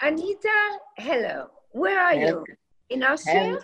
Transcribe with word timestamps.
Anita, 0.00 0.78
hello. 0.96 1.48
Where 1.72 2.00
are 2.00 2.14
Hello. 2.14 2.44
you? 2.46 2.54
In 2.90 3.02
Austria? 3.02 3.58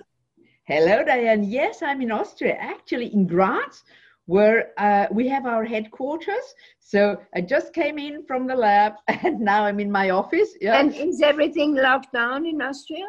Hello, 0.64 1.04
Diane. 1.04 1.44
Yes, 1.44 1.82
I'm 1.82 2.00
in 2.00 2.10
Austria, 2.10 2.56
actually 2.58 3.12
in 3.12 3.26
Graz, 3.26 3.84
where 4.26 4.72
uh, 4.78 5.06
we 5.10 5.28
have 5.28 5.46
our 5.46 5.64
headquarters. 5.64 6.54
So 6.80 7.20
I 7.34 7.40
just 7.40 7.72
came 7.72 7.98
in 7.98 8.24
from 8.26 8.46
the 8.46 8.54
lab 8.54 8.94
and 9.08 9.40
now 9.40 9.64
I'm 9.64 9.78
in 9.78 9.90
my 9.90 10.10
office. 10.10 10.50
Yeah. 10.60 10.78
And 10.80 10.94
is 10.94 11.20
everything 11.22 11.74
locked 11.74 12.12
down 12.12 12.46
in 12.46 12.60
Austria? 12.60 13.06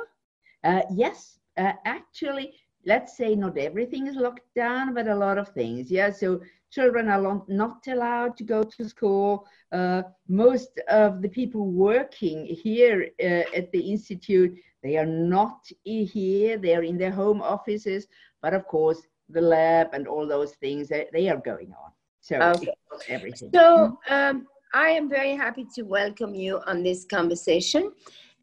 Uh, 0.63 0.81
yes, 0.93 1.39
uh, 1.57 1.73
actually, 1.85 2.53
let's 2.85 3.17
say 3.17 3.35
not 3.35 3.57
everything 3.57 4.07
is 4.07 4.15
locked 4.15 4.53
down, 4.55 4.93
but 4.93 5.07
a 5.07 5.15
lot 5.15 5.37
of 5.37 5.49
things. 5.49 5.89
Yeah, 5.89 6.11
so 6.11 6.41
children 6.75 7.07
are 7.07 7.41
not 7.47 7.87
allowed 7.87 8.35
to 8.37 8.43
go 8.43 8.61
to 8.63 8.89
school. 8.89 9.47
Uh, 9.71 10.01
most 10.27 10.71
of 10.89 11.21
the 11.21 11.29
people 11.29 11.63
working 11.67 12.45
here 12.45 13.07
uh, 13.23 13.43
at 13.59 13.71
the 13.71 13.79
institute, 13.79 14.53
they 14.83 14.97
are 14.97 15.05
not 15.05 15.59
here. 15.83 16.57
They 16.57 16.75
are 16.75 16.83
in 16.83 16.97
their 16.97 17.11
home 17.11 17.41
offices. 17.41 18.07
But 18.41 18.53
of 18.53 18.67
course, 18.67 19.01
the 19.29 19.41
lab 19.41 19.87
and 19.93 20.05
all 20.07 20.27
those 20.27 20.53
things, 20.63 20.89
they, 20.89 21.07
they 21.13 21.29
are 21.29 21.41
going 21.51 21.71
on. 21.83 21.91
So 22.19 22.35
Okay. 22.55 22.73
everything. 23.07 23.49
So 23.53 23.97
um, 24.09 24.47
I 24.73 24.89
am 24.89 25.09
very 25.09 25.35
happy 25.35 25.65
to 25.75 25.83
welcome 25.83 26.35
you 26.35 26.59
on 26.67 26.83
this 26.83 27.05
conversation. 27.05 27.91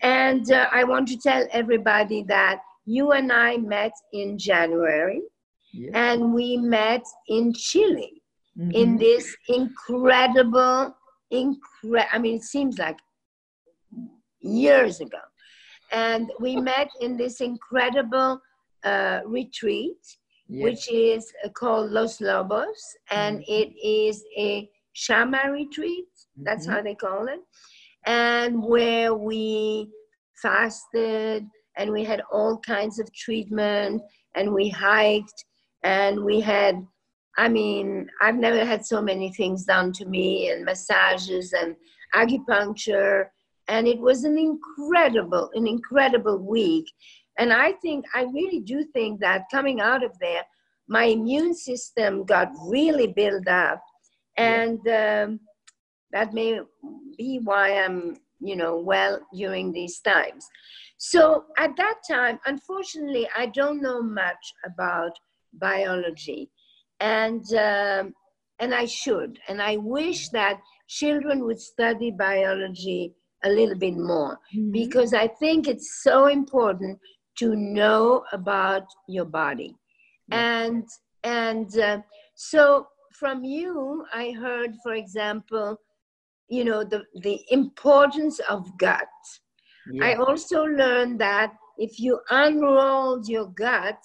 And 0.00 0.50
uh, 0.50 0.68
I 0.72 0.84
want 0.84 1.06
to 1.08 1.18
tell 1.18 1.46
everybody 1.52 2.22
that 2.24 2.60
you 2.86 3.12
and 3.12 3.30
I 3.30 3.58
met 3.58 3.92
in 4.12 4.38
January 4.38 5.22
Yeah. 5.72 5.92
and 5.94 6.34
we 6.34 6.56
met 6.56 7.04
in 7.28 7.52
Chile 7.54 8.21
in 8.56 8.96
Mhm. 8.96 8.98
this 8.98 9.36
incredible, 9.48 10.94
incre- 11.32 12.08
I 12.12 12.18
mean, 12.18 12.36
it 12.36 12.42
seems 12.42 12.78
like 12.78 12.98
years 14.40 15.00
ago. 15.00 15.20
And 15.90 16.30
we 16.40 16.56
met 16.70 16.88
in 17.00 17.16
this 17.16 17.40
incredible 17.40 18.40
uh, 18.84 19.20
retreat, 19.24 19.96
Yeah. 20.48 20.64
which 20.64 20.90
is 20.90 21.32
uh, 21.44 21.48
called 21.50 21.90
Los 21.92 22.20
Lobos, 22.20 22.82
and 23.10 23.38
Mhm. 23.38 23.44
it 23.46 23.68
is 23.80 24.24
a 24.36 24.68
Shama 24.92 25.50
retreat, 25.52 26.08
that's 26.44 26.66
Mhm. 26.66 26.72
how 26.72 26.82
they 26.82 26.94
call 26.96 27.28
it, 27.28 27.40
and 28.04 28.62
where 28.62 29.14
we 29.14 29.88
fasted 30.42 31.46
and 31.76 31.90
we 31.92 32.02
had 32.04 32.20
all 32.32 32.58
kinds 32.58 32.98
of 32.98 33.06
treatment 33.14 34.02
and 34.34 34.52
we 34.52 34.68
hiked 34.68 35.44
and 35.84 36.22
we 36.24 36.40
had 36.40 36.74
I 37.38 37.48
mean, 37.48 38.10
I've 38.20 38.36
never 38.36 38.64
had 38.64 38.84
so 38.84 39.00
many 39.00 39.32
things 39.32 39.64
done 39.64 39.92
to 39.94 40.04
me 40.04 40.50
and 40.50 40.64
massages 40.64 41.52
and 41.54 41.76
acupuncture. 42.14 43.28
And 43.68 43.86
it 43.88 43.98
was 43.98 44.24
an 44.24 44.36
incredible, 44.36 45.50
an 45.54 45.66
incredible 45.66 46.38
week. 46.38 46.90
And 47.38 47.52
I 47.52 47.72
think, 47.72 48.04
I 48.14 48.24
really 48.24 48.60
do 48.60 48.84
think 48.92 49.20
that 49.20 49.44
coming 49.50 49.80
out 49.80 50.04
of 50.04 50.12
there, 50.20 50.42
my 50.88 51.04
immune 51.04 51.54
system 51.54 52.24
got 52.24 52.50
really 52.66 53.06
built 53.06 53.48
up. 53.48 53.82
And 54.36 54.80
um, 54.88 55.40
that 56.12 56.34
may 56.34 56.60
be 57.16 57.40
why 57.42 57.82
I'm, 57.82 58.18
you 58.40 58.56
know, 58.56 58.76
well 58.76 59.20
during 59.34 59.72
these 59.72 60.00
times. 60.00 60.46
So 60.98 61.46
at 61.58 61.76
that 61.76 62.00
time, 62.08 62.38
unfortunately, 62.44 63.26
I 63.36 63.46
don't 63.46 63.80
know 63.80 64.02
much 64.02 64.52
about 64.64 65.12
biology 65.54 66.50
and 67.02 67.44
um, 67.54 68.14
and 68.62 68.74
I 68.74 68.86
should, 68.86 69.32
and 69.48 69.60
I 69.60 69.76
wish 69.76 70.28
that 70.30 70.56
children 70.88 71.44
would 71.46 71.60
study 71.60 72.10
biology 72.12 73.12
a 73.44 73.50
little 73.58 73.78
bit 73.86 73.96
more 73.96 74.38
Mhm. 74.54 74.72
because 74.72 75.12
I 75.24 75.26
think 75.42 75.66
it's 75.66 75.90
so 76.02 76.26
important 76.26 76.98
to 77.40 77.56
know 77.56 78.24
about 78.32 78.86
your 79.08 79.24
body, 79.40 79.70
Yeah. 80.28 80.38
and 80.44 80.84
and 81.24 81.68
uh, 81.78 81.98
so 82.34 82.86
from 83.20 83.44
you, 83.44 84.04
I 84.12 84.30
heard, 84.44 84.72
for 84.84 84.94
example, 84.94 85.68
you 86.48 86.64
know 86.68 86.84
the 86.92 87.00
the 87.26 87.36
importance 87.50 88.38
of 88.54 88.60
gut. 88.78 89.14
I 90.08 90.14
also 90.14 90.58
learned 90.82 91.18
that 91.20 91.50
if 91.86 91.92
you 91.98 92.20
unrolled 92.30 93.24
your 93.28 93.48
gut, 93.66 94.00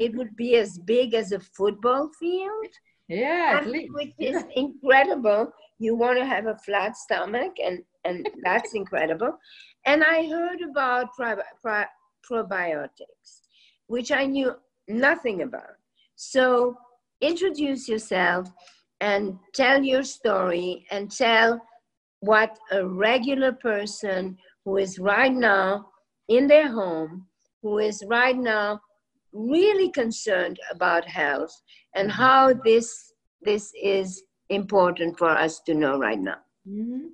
it 0.00 0.14
would 0.16 0.36
be 0.36 0.56
as 0.56 0.78
big 0.78 1.14
as 1.14 1.32
a 1.32 1.40
football 1.40 2.10
field, 2.18 2.66
yeah, 3.08 3.60
at 3.60 3.66
least. 3.66 3.92
which 3.94 4.12
is 4.18 4.44
incredible. 4.54 5.52
You 5.78 5.94
want 5.94 6.18
to 6.18 6.24
have 6.24 6.46
a 6.46 6.58
flat 6.58 6.96
stomach, 6.96 7.52
and, 7.62 7.82
and 8.04 8.28
that's 8.42 8.74
incredible. 8.74 9.38
And 9.84 10.02
I 10.02 10.28
heard 10.28 10.60
about 10.62 11.08
probi- 11.18 11.42
pro- 11.62 11.84
probiotics, 12.28 13.42
which 13.86 14.10
I 14.10 14.26
knew 14.26 14.54
nothing 14.88 15.42
about. 15.42 15.76
So 16.16 16.76
introduce 17.20 17.88
yourself 17.88 18.48
and 19.00 19.38
tell 19.54 19.82
your 19.82 20.02
story 20.02 20.86
and 20.90 21.10
tell 21.10 21.60
what 22.20 22.58
a 22.72 22.86
regular 22.86 23.52
person 23.52 24.36
who 24.64 24.78
is 24.78 24.98
right 24.98 25.32
now 25.32 25.86
in 26.28 26.46
their 26.46 26.68
home, 26.68 27.26
who 27.62 27.78
is 27.78 28.02
right 28.08 28.36
now 28.36 28.80
really 29.36 29.90
concerned 29.90 30.58
about 30.70 31.06
health 31.08 31.62
and 31.94 32.12
how 32.12 32.52
this 32.64 33.12
this 33.42 33.72
is 33.82 34.22
important 34.48 35.18
for 35.18 35.30
us 35.30 35.60
to 35.60 35.74
know 35.74 35.98
right 35.98 36.20
now. 36.20 36.38
Mhm. 36.68 37.10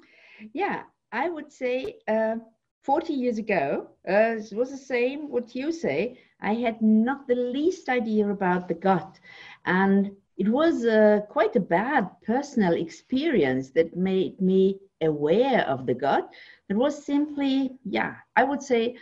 Yeah, 0.53 0.83
I 1.13 1.29
would 1.29 1.53
say 1.53 1.99
uh, 2.09 2.37
40 2.83 3.13
years 3.15 3.39
ago, 3.39 3.89
uh, 4.09 4.37
it 4.39 4.53
was 4.55 4.71
the 4.71 4.77
same 4.77 5.31
what 5.31 5.55
you 5.55 5.73
say. 5.73 6.19
I 6.41 6.55
had 6.55 6.81
not 6.83 7.27
the 7.29 7.37
least 7.37 7.89
idea 7.89 8.29
about 8.31 8.69
the 8.69 8.75
gut. 8.75 9.19
And 9.65 10.11
it 10.37 10.49
was 10.49 10.85
uh, 10.85 11.21
quite 11.29 11.57
a 11.57 11.61
bad 11.61 12.09
personal 12.23 12.75
experience 12.75 13.71
that 13.73 13.97
made 13.97 14.41
me 14.41 14.79
aware 15.03 15.63
of 15.69 15.87
the 15.87 15.95
gut. 15.95 16.29
It 16.69 16.77
was 16.77 17.05
simply, 17.05 17.73
yeah, 17.85 18.15
I 18.37 18.45
would 18.45 18.63
say 18.63 18.97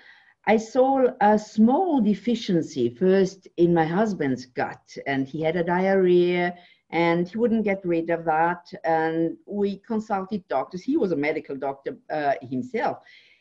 I 0.51 0.57
saw 0.57 1.07
a 1.21 1.39
small 1.39 2.01
deficiency 2.01 2.89
first 2.89 3.47
in 3.57 3.73
my 3.73 3.85
husband's 3.85 4.47
gut, 4.47 4.85
and 5.07 5.29
he 5.29 5.43
had 5.43 5.55
a 5.55 5.63
diarrhea 5.63 6.57
and 6.91 7.29
he 7.29 7.39
wouldn't 7.39 7.63
get 7.63 7.85
rid 7.85 8.11
of 8.11 8.25
that. 8.25 8.65
And 8.83 9.37
we 9.47 9.79
consulted 9.87 10.43
doctors. 10.49 10.83
He 10.83 10.97
was 10.97 11.13
a 11.13 11.17
medical 11.29 11.55
doctor 11.55 11.97
uh, 12.13 12.35
himself. 12.43 12.99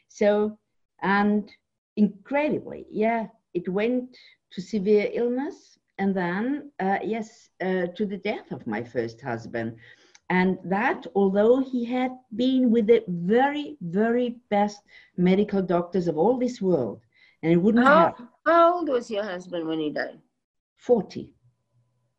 So, 0.07 0.59
and 1.01 1.51
incredibly, 1.97 2.85
yeah, 2.91 3.25
it 3.55 3.67
went 3.67 4.15
to 4.51 4.61
severe 4.61 5.09
illness 5.11 5.79
and 5.97 6.15
then, 6.15 6.71
uh, 6.79 6.99
yes, 7.03 7.49
uh, 7.59 7.87
to 7.97 8.05
the 8.05 8.17
death 8.17 8.51
of 8.51 8.67
my 8.67 8.83
first 8.83 9.19
husband. 9.19 9.77
And 10.29 10.59
that, 10.63 11.07
although 11.15 11.59
he 11.59 11.85
had 11.85 12.11
been 12.35 12.69
with 12.69 12.87
the 12.87 13.03
very, 13.07 13.77
very 13.81 14.37
best 14.49 14.81
medical 15.17 15.61
doctors 15.61 16.07
of 16.07 16.17
all 16.17 16.37
this 16.37 16.61
world, 16.61 17.01
and 17.41 17.51
it 17.51 17.57
wouldn't 17.57 17.85
How, 17.85 18.15
have 18.17 18.27
how 18.45 18.75
old 18.75 18.89
was 18.89 19.09
your 19.09 19.23
husband 19.23 19.67
when 19.67 19.79
he 19.79 19.89
died? 19.89 20.19
40. 20.77 21.33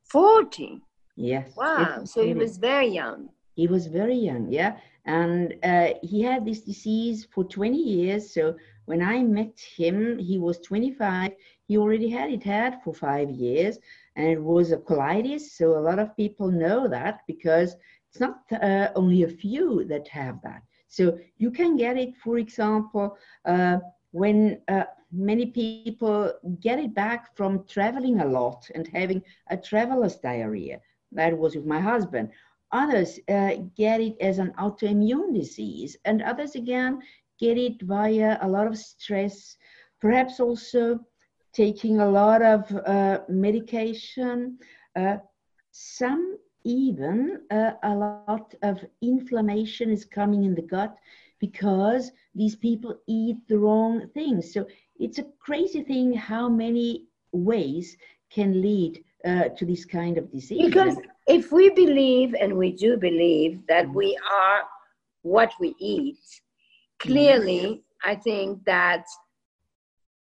40. 0.04 0.81
Yes. 1.16 1.54
Wow. 1.56 2.04
So 2.04 2.25
he 2.25 2.34
was 2.34 2.56
very 2.56 2.88
young. 2.88 3.28
He 3.54 3.66
was 3.66 3.87
very 3.87 4.16
young, 4.16 4.50
yeah. 4.50 4.78
And 5.04 5.54
uh, 5.62 5.91
he 6.03 6.22
had 6.22 6.44
this 6.44 6.62
disease 6.62 7.27
for 7.31 7.44
20 7.44 7.77
years. 7.77 8.32
So 8.32 8.56
when 8.87 9.03
I 9.03 9.22
met 9.22 9.59
him, 9.77 10.19
he 10.19 10.38
was 10.38 10.59
25. 10.60 11.32
He 11.69 11.77
already 11.78 12.09
had 12.09 12.31
it 12.31 12.42
had 12.42 12.82
for 12.82 12.94
five 12.94 13.31
years, 13.31 13.78
and 14.16 14.27
it 14.27 14.42
was 14.42 14.72
a 14.72 14.78
colitis. 14.78 15.42
So 15.56 15.78
a 15.78 15.84
lot 15.88 15.98
of 15.98 16.16
people 16.16 16.50
know 16.50 16.88
that 16.88 17.21
because 17.27 17.77
it's 18.10 18.21
not 18.21 18.41
uh, 18.62 18.88
only 18.97 19.22
a 19.22 19.28
few 19.28 19.84
that 19.88 20.09
have 20.09 20.41
that. 20.43 20.62
So 20.88 21.19
you 21.38 21.50
can 21.50 21.76
get 21.76 21.97
it, 21.97 22.16
for 22.16 22.38
example, 22.38 23.16
uh, 23.44 23.78
when 24.12 24.60
uh, 24.68 24.84
many 25.12 25.47
people 25.47 26.15
get 26.60 26.60
it 26.62 26.95
back 26.95 27.36
from 27.36 27.48
traveling 27.53 28.21
a 28.21 28.27
lot 28.27 28.57
and 28.74 28.86
having 28.89 29.22
a 29.51 29.57
traveler's 29.57 30.16
diarrhea. 30.16 30.80
That 31.12 31.36
was 31.36 31.54
with 31.54 31.66
my 31.66 31.80
husband 31.80 32.30
others 32.72 33.18
uh, 33.28 33.51
get 33.77 34.01
it 34.01 34.16
as 34.21 34.39
an 34.39 34.53
autoimmune 34.59 35.34
disease, 35.34 35.97
and 36.04 36.22
others 36.22 36.54
again 36.54 37.01
get 37.39 37.56
it 37.56 37.80
via 37.83 38.39
a 38.42 38.48
lot 38.48 38.66
of 38.66 38.77
stress, 38.77 39.56
perhaps 40.01 40.41
also 40.41 41.01
taking 41.53 42.01
a 42.01 42.09
lot 42.09 42.42
of 42.42 42.71
uh, 42.86 43.21
medication. 43.28 44.59
Uh, 44.97 45.16
some 45.72 46.36
even 46.65 47.41
uh, 47.51 47.72
a 47.83 47.95
lot 47.95 48.36
of 48.62 48.62
inflammation 48.80 49.71
is 49.71 49.86
coming 49.86 50.45
in 50.45 50.54
the 50.54 50.62
gut 50.62 50.97
because 51.39 52.12
these 52.34 52.54
people 52.57 52.95
eat 53.07 53.36
the 53.48 53.59
wrong 53.59 54.09
things. 54.15 54.53
So 54.53 54.66
it's 54.98 55.18
a 55.18 55.27
crazy 55.39 55.83
thing 55.83 56.12
how 56.12 56.48
many 56.48 57.04
ways 57.33 57.97
can 58.30 58.60
lead 58.60 59.03
uh, 59.24 59.48
to 59.57 59.65
this 59.66 59.84
kind 59.84 60.18
of 60.18 60.30
disease. 60.30 60.65
Because 60.66 60.97
if 61.27 61.53
we 61.53 61.71
believe, 61.71 62.34
and 62.41 62.57
we 62.57 62.72
do 62.72 62.97
believe, 62.97 63.66
that 63.66 63.86
Mhm. 63.86 63.95
we 63.95 64.18
are 64.30 64.65
what 65.22 65.53
we 65.60 65.74
eat, 65.78 66.18
clearly 66.98 67.83
I 68.03 68.15
think 68.15 68.65
that 68.65 69.04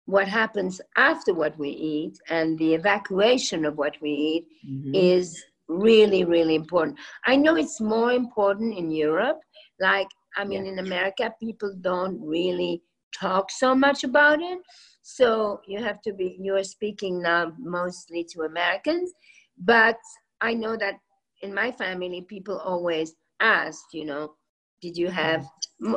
what 0.07 0.29
happens 0.29 0.81
after 0.97 1.35
what 1.35 1.59
we 1.59 1.71
eat 1.71 2.19
and 2.29 2.59
the 2.59 2.75
evacuation 2.75 3.65
of 3.65 3.77
what 3.77 3.97
we 4.01 4.11
eat 4.11 4.47
mm-hmm. 4.67 4.95
is 4.95 5.45
really, 5.69 6.25
really 6.25 6.55
important. 6.55 6.99
I 7.25 7.37
know 7.37 7.57
it's 7.57 7.81
more 7.81 8.13
important 8.13 8.77
in 8.77 8.91
Europe. 8.91 9.41
Like, 9.81 10.09
I 10.37 10.45
mean, 10.45 10.65
yeah. 10.65 10.73
in 10.73 10.79
America, 10.81 11.33
people 11.41 11.75
don't 11.81 12.21
really 12.21 12.83
talk 13.19 13.51
so 13.51 13.75
much 13.75 14.05
about 14.05 14.41
it. 14.41 14.59
So 15.03 15.61
you 15.67 15.83
have 15.83 16.01
to 16.03 16.13
be, 16.13 16.37
you're 16.41 16.65
speaking 16.65 17.23
now 17.23 17.53
mostly 17.59 18.25
to 18.33 18.43
Americans. 18.43 19.13
But 19.59 19.99
I 20.41 20.55
know 20.55 20.77
that 20.77 20.97
in 21.43 21.55
my 21.55 21.71
family, 21.73 22.23
people 22.23 22.59
always 22.59 23.15
asked, 23.41 23.87
you 23.93 24.05
know, 24.05 24.35
did 24.83 24.97
you 24.97 25.09
have 25.09 25.47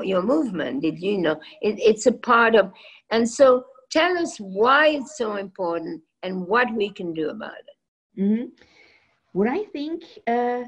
your 0.04 0.22
movement? 0.22 0.82
Did 0.82 1.00
you 1.00 1.18
know? 1.18 1.40
It, 1.62 1.80
it's 1.80 2.06
a 2.06 2.12
part 2.12 2.56
of, 2.56 2.72
and 3.12 3.30
so 3.30 3.66
tell 3.92 4.18
us 4.18 4.38
why 4.38 4.88
it's 4.88 5.18
so 5.18 5.36
important 5.36 6.02
and 6.24 6.46
what 6.48 6.74
we 6.74 6.90
can 6.90 7.14
do 7.14 7.30
about 7.30 7.52
it. 7.52 8.22
Mm-hmm. 8.22 8.46
What 9.34 9.48
I 9.48 9.64
think 9.66 10.04
uh, 10.28 10.64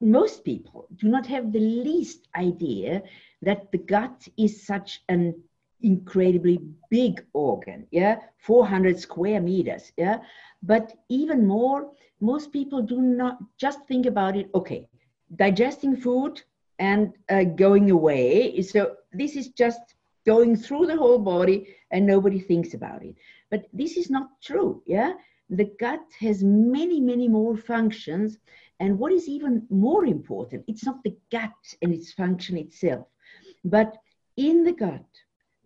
most 0.00 0.44
people 0.44 0.86
do 0.96 1.08
not 1.08 1.26
have 1.26 1.52
the 1.52 1.60
least 1.60 2.28
idea 2.36 3.02
that 3.42 3.70
the 3.72 3.78
gut 3.78 4.26
is 4.36 4.66
such 4.66 5.02
an 5.08 5.34
incredibly 5.82 6.58
big 6.90 7.24
organ, 7.32 7.86
yeah, 7.90 8.18
400 8.38 8.98
square 8.98 9.40
meters, 9.40 9.92
yeah. 9.96 10.18
But 10.62 10.94
even 11.08 11.46
more, 11.46 11.92
most 12.20 12.52
people 12.52 12.82
do 12.82 13.00
not 13.00 13.38
just 13.58 13.86
think 13.86 14.06
about 14.06 14.36
it, 14.36 14.50
okay, 14.54 14.88
digesting 15.36 15.96
food 15.96 16.42
and 16.78 17.12
uh, 17.28 17.44
going 17.44 17.90
away. 17.90 18.60
So 18.62 18.96
this 19.12 19.36
is 19.36 19.48
just 19.48 19.80
going 20.26 20.56
through 20.56 20.86
the 20.86 20.96
whole 20.96 21.18
body 21.18 21.76
and 21.90 22.06
nobody 22.06 22.40
thinks 22.40 22.74
about 22.74 23.04
it. 23.04 23.14
But 23.50 23.66
this 23.72 23.96
is 23.96 24.10
not 24.10 24.28
true, 24.42 24.82
yeah. 24.86 25.14
The 25.50 25.70
gut 25.80 26.04
has 26.20 26.42
many, 26.42 27.00
many 27.00 27.28
more 27.28 27.56
functions. 27.56 28.38
And 28.80 28.98
what 28.98 29.12
is 29.12 29.28
even 29.28 29.66
more 29.70 30.04
important, 30.04 30.64
it's 30.68 30.84
not 30.84 31.02
the 31.02 31.16
gut 31.30 31.74
and 31.82 31.92
its 31.92 32.12
function 32.12 32.56
itself, 32.56 33.06
but 33.64 33.96
in 34.36 34.62
the 34.62 34.72
gut, 34.72 35.06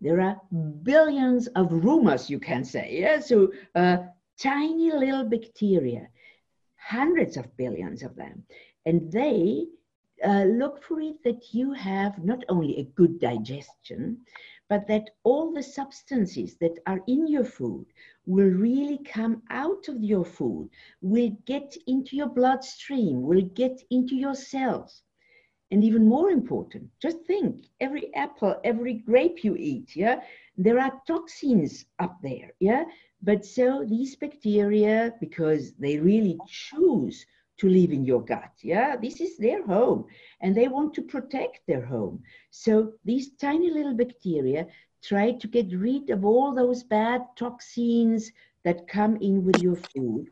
there 0.01 0.19
are 0.19 0.41
billions 0.81 1.47
of 1.47 1.71
rumors, 1.71 2.29
you 2.29 2.39
can 2.39 2.63
say. 2.63 2.99
Yeah? 2.99 3.19
So 3.19 3.51
uh, 3.75 3.97
tiny 4.39 4.91
little 4.91 5.23
bacteria, 5.23 6.09
hundreds 6.77 7.37
of 7.37 7.55
billions 7.55 8.03
of 8.03 8.15
them. 8.15 8.43
And 8.85 9.11
they 9.11 9.67
uh, 10.25 10.43
look 10.43 10.83
for 10.83 10.99
it 10.99 11.23
that 11.23 11.53
you 11.53 11.71
have 11.73 12.23
not 12.23 12.43
only 12.49 12.79
a 12.79 12.91
good 12.95 13.19
digestion, 13.19 14.17
but 14.69 14.87
that 14.87 15.11
all 15.23 15.53
the 15.53 15.63
substances 15.63 16.55
that 16.59 16.79
are 16.87 17.01
in 17.07 17.27
your 17.27 17.45
food 17.45 17.85
will 18.25 18.49
really 18.49 18.99
come 19.03 19.41
out 19.49 19.87
of 19.87 20.03
your 20.03 20.25
food, 20.25 20.69
will 21.01 21.31
get 21.45 21.75
into 21.87 22.15
your 22.15 22.29
bloodstream, 22.29 23.21
will 23.21 23.41
get 23.41 23.81
into 23.89 24.15
your 24.15 24.35
cells. 24.35 25.03
And 25.71 25.83
even 25.83 26.07
more 26.07 26.29
important, 26.29 26.89
just 27.01 27.17
think 27.25 27.65
every 27.79 28.13
apple, 28.13 28.55
every 28.63 28.93
grape 28.93 29.43
you 29.43 29.55
eat, 29.55 29.95
yeah, 29.95 30.21
there 30.55 30.79
are 30.79 31.01
toxins 31.07 31.85
up 31.99 32.17
there, 32.21 32.51
yeah. 32.59 32.83
But 33.23 33.45
so 33.45 33.83
these 33.83 34.15
bacteria, 34.15 35.13
because 35.19 35.73
they 35.73 35.97
really 35.97 36.37
choose 36.47 37.25
to 37.57 37.69
live 37.69 37.91
in 37.91 38.05
your 38.05 38.21
gut, 38.21 38.51
yeah, 38.61 38.95
this 38.95 39.21
is 39.21 39.37
their 39.37 39.65
home 39.65 40.05
and 40.41 40.55
they 40.55 40.67
want 40.67 40.93
to 40.95 41.01
protect 41.01 41.61
their 41.67 41.85
home. 41.85 42.21
So 42.51 42.93
these 43.05 43.31
tiny 43.37 43.71
little 43.71 43.95
bacteria 43.95 44.67
try 45.03 45.31
to 45.31 45.47
get 45.47 45.71
rid 45.73 46.09
of 46.09 46.23
all 46.25 46.53
those 46.53 46.83
bad 46.83 47.21
toxins 47.35 48.31
that 48.63 48.87
come 48.87 49.17
in 49.17 49.43
with 49.43 49.61
your 49.61 49.75
food. 49.75 50.29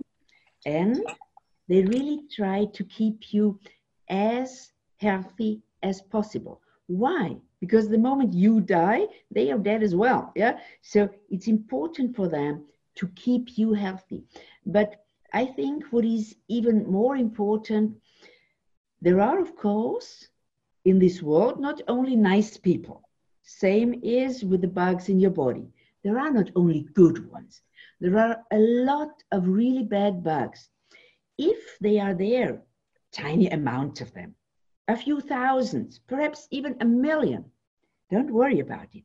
And 0.66 1.04
they 1.68 1.84
really 1.84 2.22
try 2.34 2.66
to 2.66 2.84
keep 2.86 3.34
you 3.34 3.60
as 4.10 4.72
healthy 4.98 5.62
as 5.84 6.02
possible. 6.02 6.62
Why? 6.88 7.38
Because 7.60 7.90
the 7.90 7.98
moment 7.98 8.34
you 8.34 8.62
die, 8.62 9.08
they 9.30 9.52
are 9.52 9.58
dead 9.58 9.84
as 9.84 9.96
well. 9.96 10.32
Yeah. 10.36 10.60
So 10.82 11.10
it's 11.30 11.48
important 11.48 12.16
for 12.16 12.28
them 12.28 12.66
to 12.96 13.08
keep 13.10 13.58
you 13.58 13.74
healthy. 13.74 14.24
But 14.66 15.06
I 15.34 15.46
think 15.46 15.86
what 15.92 16.06
is 16.06 16.36
even 16.48 16.90
more 16.90 17.16
important, 17.16 17.96
there 19.02 19.22
are, 19.22 19.40
of 19.40 19.56
course, 19.56 20.28
in 20.86 21.00
this 21.00 21.22
world, 21.22 21.60
not 21.60 21.82
only 21.88 22.16
nice 22.16 22.58
people. 22.58 23.08
Same 23.44 24.00
is 24.04 24.44
with 24.44 24.62
the 24.62 24.68
bugs 24.68 25.10
in 25.10 25.20
your 25.20 25.32
body. 25.32 25.68
There 26.04 26.20
are 26.20 26.32
not 26.32 26.52
only 26.56 26.88
good 26.94 27.30
ones. 27.32 27.62
There 28.00 28.18
are 28.18 28.44
a 28.52 28.58
lot 28.60 29.24
of 29.32 29.48
really 29.48 29.84
bad 29.84 30.24
bugs. 30.24 30.70
If 31.38 31.78
they 31.80 32.00
are 32.00 32.14
there, 32.14 32.62
tiny 33.12 33.48
amounts 33.50 34.02
of 34.02 34.14
them, 34.14 34.36
a 34.88 34.98
few 34.98 35.20
thousands, 35.22 36.00
perhaps 36.00 36.48
even 36.52 36.76
a 36.80 36.86
million. 36.86 37.46
Don't 38.10 38.32
worry 38.32 38.60
about 38.60 38.94
it. 38.94 39.04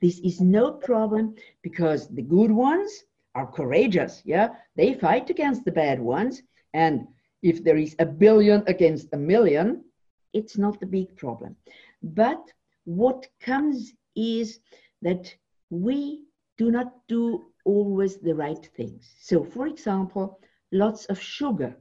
This 0.00 0.18
is 0.20 0.40
no 0.40 0.72
problem 0.72 1.34
because 1.62 2.08
the 2.08 2.22
good 2.22 2.52
ones 2.52 3.04
are 3.34 3.46
courageous. 3.46 4.22
Yeah, 4.24 4.54
they 4.76 4.94
fight 4.94 5.30
against 5.30 5.64
the 5.64 5.72
bad 5.72 6.00
ones. 6.00 6.42
And 6.72 7.06
if 7.42 7.64
there 7.64 7.76
is 7.76 7.94
a 7.98 8.06
billion 8.06 8.62
against 8.66 9.08
a 9.12 9.16
million, 9.16 9.84
it's 10.32 10.56
not 10.56 10.78
the 10.80 10.86
big 10.86 11.16
problem. 11.16 11.56
But 12.02 12.52
what 12.88 13.26
comes 13.40 13.92
is 14.16 14.60
that 15.02 15.34
we 15.70 16.22
do 16.56 16.70
not 16.70 17.06
do 17.08 17.46
always 17.64 18.16
the 18.18 18.34
right 18.34 18.64
things. 18.76 19.14
So, 19.20 19.44
for 19.44 19.66
example, 19.66 20.38
lots 20.72 21.04
of 21.06 21.20
sugar. 21.20 21.76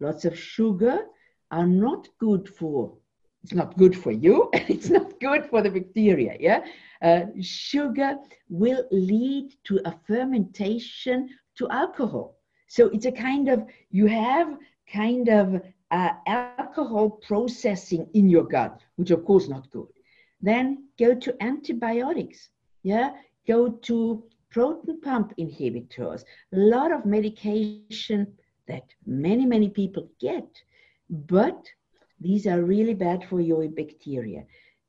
Lots 0.00 0.24
of 0.24 0.38
sugar 0.38 0.98
are 1.50 1.66
not 1.66 2.08
good 2.18 2.48
for 2.48 2.92
it's 3.42 3.54
not 3.54 3.76
good 3.76 3.96
for 3.96 4.12
you 4.12 4.48
and 4.54 4.68
it's 4.68 4.90
not 4.90 5.18
good 5.20 5.44
for 5.46 5.62
the 5.62 5.70
bacteria 5.70 6.36
yeah 6.40 6.60
uh, 7.02 7.24
sugar 7.40 8.16
will 8.48 8.84
lead 8.90 9.52
to 9.64 9.80
a 9.84 9.92
fermentation 10.06 11.28
to 11.56 11.68
alcohol 11.70 12.36
so 12.68 12.88
it's 12.88 13.06
a 13.06 13.12
kind 13.12 13.48
of 13.48 13.64
you 13.90 14.06
have 14.06 14.56
kind 14.92 15.28
of 15.28 15.60
uh, 15.90 16.10
alcohol 16.26 17.10
processing 17.10 18.06
in 18.14 18.28
your 18.28 18.44
gut 18.44 18.80
which 18.96 19.10
of 19.10 19.24
course 19.24 19.48
not 19.48 19.70
good 19.70 19.88
then 20.42 20.84
go 20.98 21.14
to 21.14 21.34
antibiotics 21.42 22.50
yeah 22.82 23.12
go 23.46 23.68
to 23.68 24.22
proton 24.50 25.00
pump 25.00 25.32
inhibitors 25.38 26.22
a 26.52 26.56
lot 26.56 26.92
of 26.92 27.06
medication 27.06 28.26
that 28.68 28.84
many 29.06 29.46
many 29.46 29.68
people 29.68 30.08
get 30.20 30.48
but 31.08 31.66
these 32.22 32.46
are 32.46 32.62
really 32.62 32.94
bad 32.94 33.24
for 33.28 33.40
your 33.40 33.68
bacteria. 33.68 34.44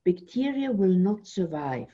Bacteria 0.06 0.72
will 0.72 0.94
not 0.94 1.26
survive. 1.26 1.88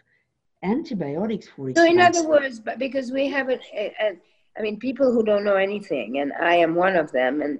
Antibiotics, 0.64 1.48
for 1.48 1.70
example. 1.70 1.84
So, 1.86 1.92
in 1.92 2.02
other 2.02 2.28
words, 2.28 2.60
but 2.60 2.78
because 2.78 3.12
we 3.12 3.30
haven't, 3.30 3.62
I 3.74 4.62
mean, 4.62 4.78
people 4.78 5.14
who 5.14 5.24
don't 5.24 5.46
know 5.46 5.56
anything, 5.56 6.20
and 6.20 6.34
I 6.34 6.56
am 6.56 6.76
one 6.76 6.98
of 6.98 7.12
them, 7.14 7.42
and 7.42 7.60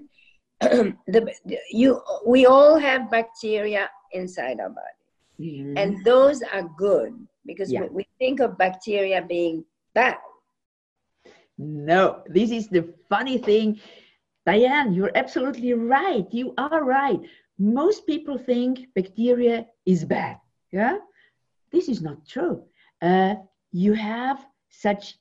the, 1.08 1.34
you, 1.72 2.02
we 2.28 2.46
all 2.46 2.78
have 2.78 3.10
bacteria 3.10 3.90
inside 4.12 4.60
our 4.60 4.70
body, 4.70 4.99
mm-hmm. 5.40 5.78
and 5.78 6.04
those 6.04 6.42
are 6.54 6.70
good 6.78 7.14
because 7.46 7.72
yeah. 7.72 7.86
we, 7.92 8.06
think 8.20 8.40
of 8.40 8.58
bacteria 8.58 9.22
being 9.22 9.64
bad. 9.94 10.18
No, 11.58 12.24
this 12.28 12.52
is 12.52 12.68
the 12.68 12.94
funny 13.10 13.38
thing 13.38 13.80
Diane, 14.46 14.94
you're 14.94 15.12
absolutely 15.14 15.74
right. 15.74 16.26
You 16.32 16.56
are 16.58 16.84
right. 16.84 17.20
Most 17.60 18.08
people 18.08 18.38
think 18.38 18.88
bacteria 18.96 19.68
is 19.86 20.04
bad. 20.06 20.38
Yeah, 20.72 20.98
this 21.72 21.88
is 21.88 22.02
not 22.02 22.28
true. 22.28 22.64
Uh, 23.02 23.36
you 23.72 23.94
have 23.94 24.44
such 24.70 25.20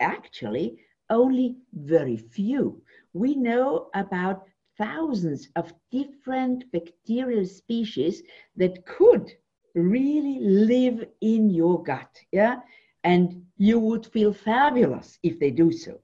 actually 0.00 0.78
only 1.08 1.56
very 1.72 2.18
few. 2.18 2.82
We 3.14 3.34
know 3.34 3.88
about 3.94 4.44
thousands 4.76 5.48
of 5.56 5.72
different 5.90 6.70
bacterial 6.70 7.46
species 7.46 8.22
that 8.56 8.84
could 8.84 9.32
really 9.76 10.38
live 10.40 11.06
in 11.20 11.50
your 11.50 11.82
gut. 11.82 12.18
Yeah, 12.32 12.60
and 13.04 13.44
you 13.56 13.78
would 13.78 14.06
feel 14.06 14.32
fabulous 14.32 15.18
if 15.22 15.38
they 15.38 15.50
do 15.50 15.70
so. 15.70 16.00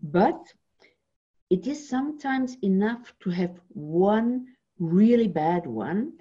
But 0.00 0.40
it 1.50 1.66
is 1.66 1.88
sometimes 1.88 2.56
enough 2.62 3.12
to 3.20 3.30
have 3.30 3.60
one 3.68 4.46
really 4.78 5.28
bad 5.28 5.66
one, 5.66 6.12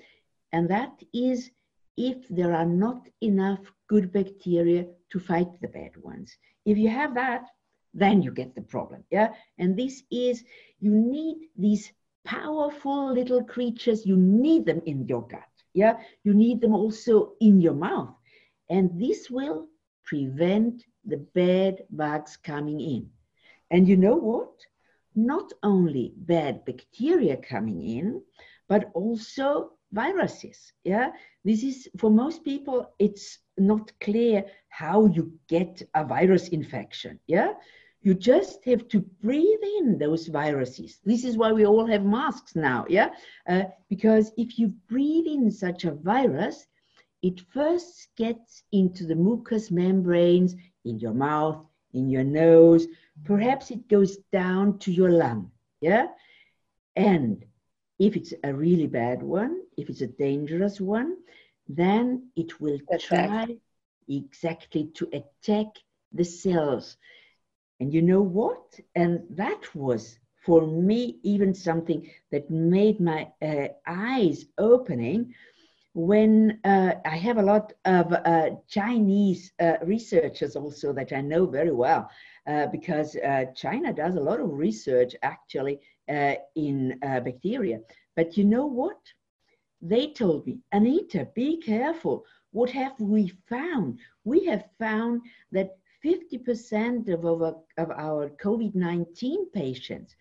and 0.51 0.69
that 0.69 1.01
is 1.13 1.51
if 1.97 2.27
there 2.29 2.53
are 2.53 2.65
not 2.65 3.07
enough 3.21 3.59
good 3.87 4.11
bacteria 4.11 4.85
to 5.11 5.19
fight 5.19 5.49
the 5.61 5.67
bad 5.67 5.95
ones. 5.97 6.37
If 6.65 6.77
you 6.77 6.89
have 6.89 7.15
that, 7.15 7.45
then 7.93 8.21
you 8.21 8.31
get 8.31 8.53
the 8.53 8.61
problem. 8.61 9.03
Yeah. 9.09 9.33
And 9.57 9.75
this 9.75 10.03
is, 10.11 10.43
you 10.79 10.91
need 10.91 11.37
these 11.57 11.91
powerful 12.25 13.13
little 13.13 13.43
creatures, 13.43 14.05
you 14.05 14.17
need 14.17 14.65
them 14.65 14.81
in 14.85 15.07
your 15.07 15.25
gut. 15.27 15.56
Yeah. 15.77 15.97
You 16.23 16.33
need 16.33 16.59
them 16.59 16.73
also 16.73 17.33
in 17.39 17.61
your 17.61 17.75
mouth. 17.75 18.15
And 18.67 18.99
this 18.99 19.29
will 19.29 19.67
prevent 20.03 20.83
the 21.05 21.17
bad 21.35 21.83
bugs 21.91 22.35
coming 22.35 22.81
in. 22.81 23.09
And 23.69 23.87
you 23.87 23.95
know 23.95 24.15
what? 24.15 24.53
Not 25.15 25.53
only 25.61 26.13
bad 26.17 26.65
bacteria 26.65 27.37
coming 27.37 27.81
in, 27.81 28.21
but 28.67 28.89
also 28.95 29.71
viruses. 29.91 30.73
Yeah, 30.83 31.11
this 31.45 31.63
is 31.63 31.87
for 31.97 32.09
most 32.09 32.43
people, 32.43 32.89
it's 32.97 33.37
not 33.57 33.91
clear 33.99 34.45
how 34.69 35.05
you 35.05 35.31
get 35.47 35.83
a 35.93 36.03
virus 36.03 36.47
infection. 36.49 37.19
Yeah, 37.27 37.53
you 38.07 38.13
just 38.13 38.63
have 38.63 38.87
to 38.87 39.01
breathe 39.21 39.63
in 39.79 39.97
those 39.97 40.27
viruses. 40.27 40.99
This 41.03 41.25
is 41.25 41.35
why 41.35 41.51
we 41.51 41.65
all 41.65 41.85
have 41.85 42.05
masks 42.05 42.55
now. 42.55 42.85
Yeah, 42.87 43.09
uh, 43.49 43.63
because 43.89 44.31
if 44.37 44.57
you 44.57 44.69
breathe 44.87 45.27
in 45.27 45.51
such 45.51 45.83
a 45.83 45.91
virus, 45.91 46.65
it 47.21 47.41
first 47.53 48.07
gets 48.15 48.63
into 48.71 49.05
the 49.05 49.15
mucous 49.27 49.71
membranes 49.71 50.55
in 50.85 50.99
your 50.99 51.13
mouth, 51.13 51.59
in 51.91 52.09
your 52.09 52.23
nose. 52.23 52.87
Perhaps 53.25 53.71
it 53.71 53.89
goes 53.89 54.15
down 54.31 54.79
to 54.79 54.89
your 54.89 55.11
lung. 55.11 55.51
Yeah, 55.81 56.07
and 56.95 57.43
if 57.99 58.15
it's 58.15 58.33
a 58.45 58.53
really 58.53 58.87
bad 58.87 59.21
one, 59.21 59.63
if 59.75 59.89
it's 59.89 60.01
a 60.01 60.07
dangerous 60.07 60.79
one, 60.79 61.17
then 61.67 62.29
it 62.37 62.61
will 62.61 62.79
try 63.01 63.47
exactly 64.07 64.85
to 64.93 65.09
attack 65.11 65.67
the 66.13 66.23
cells. 66.23 66.95
And 67.79 67.93
you 67.93 68.01
know 68.01 68.21
what? 68.21 68.79
And 68.95 69.23
that 69.29 69.75
was 69.75 70.19
for 70.45 70.65
me 70.65 71.19
even 71.23 71.53
something 71.53 72.09
that 72.31 72.49
made 72.49 72.99
my 72.99 73.27
uh, 73.41 73.67
eyes 73.85 74.45
opening 74.57 75.33
when 75.93 76.59
uh, 76.63 76.93
I 77.05 77.17
have 77.17 77.37
a 77.37 77.41
lot 77.41 77.73
of 77.85 78.13
uh, 78.13 78.51
Chinese 78.67 79.51
uh, 79.59 79.77
researchers 79.83 80.55
also 80.55 80.93
that 80.93 81.11
I 81.11 81.21
know 81.21 81.47
very 81.47 81.71
well, 81.71 82.07
uh, 82.45 82.67
because 82.67 83.15
uh, 83.15 83.45
China 83.55 83.91
does 83.91 84.15
a 84.15 84.21
lot 84.21 84.39
of 84.39 84.51
research 84.51 85.15
actually 85.23 85.79
in 86.55 86.99
bacteria. 87.01 87.79
But 88.15 88.37
you 88.37 88.45
know 88.45 88.67
what? 88.67 88.97
They 89.81 90.11
told 90.11 90.45
me, 90.45 90.59
Anita, 90.71 91.27
be 91.35 91.57
careful. 91.57 92.23
What 92.51 92.69
have 92.69 92.99
we 92.99 93.33
found? 93.49 93.99
We 94.23 94.45
have 94.45 94.65
found 94.79 95.21
that 95.51 95.77
50% 96.03 97.09
of 97.13 97.25
our, 97.25 97.55
of 97.77 97.91
our 97.91 98.29
COVID 98.29 98.75
19 98.75 99.49
patients, 99.51 100.15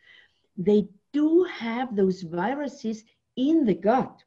they 0.57 0.89
do 1.13 1.45
have 1.45 1.95
those 1.95 2.23
viruses 2.23 3.05
in 3.37 3.65
the 3.65 3.75
gut. 3.75 4.23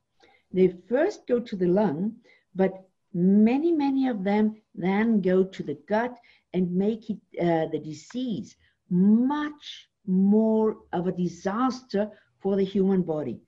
They 0.52 0.76
first 0.88 1.28
go 1.28 1.40
to 1.40 1.56
the 1.56 1.68
lung, 1.68 2.16
but 2.56 2.74
many, 3.14 3.72
many 3.72 4.08
of 4.08 4.24
them 4.24 4.62
then 4.76 5.22
go 5.22 5.44
to 5.44 5.64
the 5.64 5.78
gut 5.88 6.16
and 6.54 6.72
make 6.72 7.10
it 7.10 7.20
uh, 7.40 7.68
the 7.72 7.80
disease 7.80 8.56
much 8.90 9.90
more 10.06 10.78
of 10.94 11.08
a 11.08 11.12
disaster 11.12 12.10
for 12.40 12.56
the 12.56 12.66
human 12.66 13.04
body. 13.04 13.40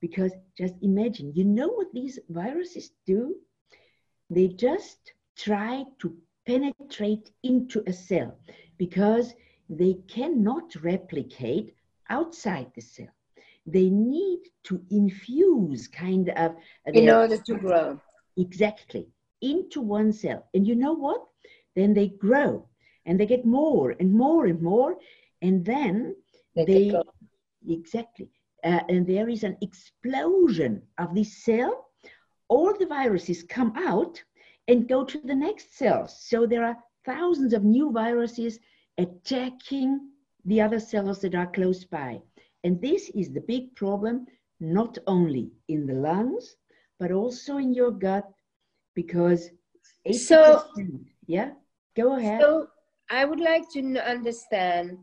Because 0.00 0.32
just 0.56 0.74
imagine, 0.82 1.32
you 1.34 1.44
know 1.44 1.68
what 1.68 1.92
these 1.92 2.18
viruses 2.28 2.90
do? 3.06 3.36
They 4.30 4.48
just 4.48 5.12
try 5.36 5.84
to 6.00 6.16
penetrate 6.46 7.30
into 7.42 7.82
a 7.86 7.92
cell 7.92 8.38
because 8.78 9.34
they 9.68 9.94
cannot 10.08 10.74
replicate 10.82 11.74
outside 12.08 12.70
the 12.74 12.80
cell. 12.80 13.08
They 13.66 13.90
need 13.90 14.40
to 14.64 14.80
infuse 14.90 15.88
kind 15.88 16.28
of 16.30 16.54
in 16.86 17.10
order 17.10 17.36
to 17.36 17.54
grow. 17.58 18.00
Exactly. 18.36 19.08
Into 19.40 19.80
one 19.80 20.12
cell. 20.12 20.46
And 20.54 20.66
you 20.66 20.76
know 20.76 20.92
what? 20.92 21.24
Then 21.74 21.92
they 21.92 22.08
grow 22.08 22.68
and 23.06 23.18
they 23.18 23.26
get 23.26 23.44
more 23.44 23.94
and 23.98 24.12
more 24.12 24.46
and 24.46 24.60
more 24.60 24.96
and 25.42 25.64
then 25.64 26.14
they, 26.54 26.64
they 26.64 27.02
exactly 27.68 28.28
uh, 28.64 28.80
and 28.88 29.06
there 29.06 29.28
is 29.28 29.44
an 29.44 29.56
explosion 29.62 30.82
of 30.98 31.14
this 31.14 31.44
cell 31.44 31.88
all 32.48 32.72
the 32.78 32.86
viruses 32.86 33.42
come 33.42 33.72
out 33.76 34.22
and 34.68 34.88
go 34.88 35.04
to 35.04 35.20
the 35.20 35.34
next 35.34 35.76
cells 35.76 36.16
so 36.20 36.46
there 36.46 36.64
are 36.64 36.76
thousands 37.04 37.52
of 37.52 37.64
new 37.64 37.92
viruses 37.92 38.58
attacking 38.98 40.00
the 40.44 40.60
other 40.60 40.80
cells 40.80 41.20
that 41.20 41.34
are 41.34 41.46
close 41.48 41.84
by. 41.84 42.20
And 42.64 42.80
this 42.80 43.10
is 43.10 43.32
the 43.32 43.42
big 43.42 43.74
problem 43.76 44.26
not 44.60 44.96
only 45.06 45.50
in 45.68 45.86
the 45.86 45.94
lungs 45.94 46.56
but 46.98 47.12
also 47.12 47.58
in 47.58 47.74
your 47.74 47.90
gut 47.90 48.26
because 48.94 49.50
so 50.12 50.64
yeah? 51.26 51.50
Go 51.96 52.16
ahead. 52.16 52.40
So 52.40 52.68
i 53.10 53.24
would 53.24 53.40
like 53.40 53.68
to 53.70 53.80
understand 54.08 54.98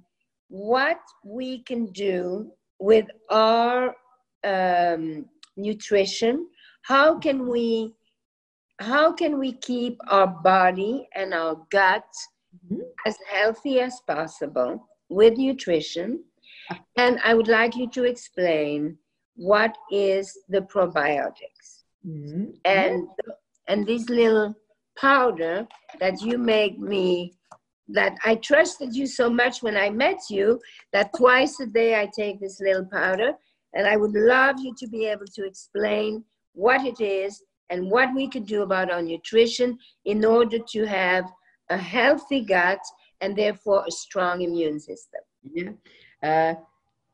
what 0.49 0.99
we 1.23 1.59
can 1.63 1.85
do 1.91 2.51
with 2.79 3.05
our 3.29 3.95
um, 4.43 5.25
nutrition. 5.55 6.47
How 6.81 7.17
can 7.17 7.47
we 7.47 7.93
how 8.79 9.11
can 9.11 9.39
we 9.39 9.53
keep 9.53 9.99
our 10.07 10.27
body 10.27 11.07
and 11.15 11.33
our 11.33 11.55
gut 11.69 12.05
mm-hmm. 12.65 12.81
as 13.05 13.17
healthy 13.31 13.79
as 13.79 13.99
possible 14.07 14.87
with 15.09 15.37
nutrition 15.37 16.23
and 16.97 17.19
i 17.23 17.33
would 17.33 17.47
like 17.47 17.75
you 17.75 17.89
to 17.89 18.03
explain 18.03 18.97
what 19.35 19.75
is 19.91 20.37
the 20.49 20.61
probiotics 20.61 21.83
mm-hmm. 22.05 22.45
and 22.65 23.07
and 23.67 23.85
this 23.87 24.09
little 24.09 24.53
powder 24.97 25.67
that 25.99 26.21
you 26.21 26.37
make 26.37 26.79
me 26.79 27.33
that 27.89 28.15
I 28.23 28.35
trusted 28.35 28.95
you 28.95 29.05
so 29.05 29.29
much 29.29 29.61
when 29.61 29.75
I 29.75 29.89
met 29.89 30.19
you 30.29 30.59
that 30.93 31.11
twice 31.15 31.59
a 31.59 31.65
day 31.65 31.99
I 31.99 32.09
take 32.15 32.39
this 32.39 32.59
little 32.61 32.85
powder. 32.85 33.33
And 33.73 33.87
I 33.87 33.97
would 33.97 34.13
love 34.13 34.57
you 34.59 34.73
to 34.77 34.87
be 34.87 35.05
able 35.05 35.25
to 35.35 35.45
explain 35.45 36.23
what 36.53 36.85
it 36.85 37.01
is 37.01 37.41
and 37.69 37.89
what 37.89 38.13
we 38.13 38.29
could 38.29 38.45
do 38.45 38.61
about 38.61 38.91
our 38.91 39.01
nutrition 39.01 39.77
in 40.05 40.25
order 40.25 40.57
to 40.73 40.85
have 40.85 41.25
a 41.69 41.77
healthy 41.77 42.41
gut 42.41 42.79
and 43.21 43.35
therefore 43.35 43.83
a 43.87 43.91
strong 43.91 44.41
immune 44.41 44.79
system. 44.79 45.21
Yeah. 45.53 45.71
Uh, 46.21 46.55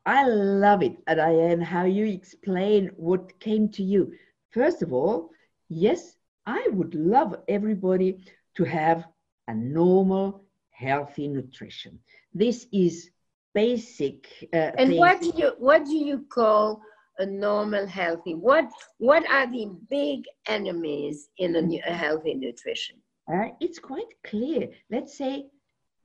I 0.06 0.26
love 0.26 0.82
it, 0.82 0.96
Diane, 1.06 1.60
how 1.60 1.84
you 1.84 2.06
explain 2.06 2.90
what 2.96 3.38
came 3.38 3.68
to 3.70 3.82
you. 3.82 4.12
First 4.50 4.82
of 4.82 4.92
all, 4.92 5.30
yes, 5.68 6.16
I 6.46 6.66
would 6.72 6.94
love 6.94 7.36
everybody 7.48 8.24
to 8.56 8.64
have 8.64 9.04
a 9.46 9.54
normal, 9.54 10.44
healthy 10.70 11.28
nutrition. 11.28 11.98
This 12.34 12.66
is 12.72 13.10
basic. 13.54 14.48
Uh, 14.52 14.72
and 14.78 14.96
what 14.96 15.20
do 15.20 15.32
you 15.36 15.52
what 15.58 15.84
do 15.84 15.96
you 15.96 16.24
call 16.32 16.80
a 17.20 17.26
normal 17.26 17.86
healthy? 17.86 18.34
What 18.34 18.66
what 18.98 19.24
are 19.30 19.46
the 19.46 19.66
big 19.88 20.24
enemies 20.46 21.28
in 21.38 21.56
a, 21.56 21.90
a 21.90 21.94
healthy 21.94 22.34
nutrition? 22.34 22.96
Uh, 23.32 23.50
it's 23.60 23.78
quite 23.78 24.12
clear. 24.24 24.68
Let's 24.90 25.16
say 25.16 25.46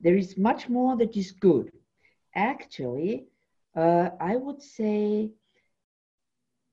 there 0.00 0.16
is 0.16 0.36
much 0.36 0.68
more 0.68 0.96
that 0.98 1.16
is 1.16 1.32
good. 1.32 1.72
Actually, 2.34 3.24
uh, 3.74 4.10
I 4.20 4.36
would 4.36 4.62
say 4.62 5.30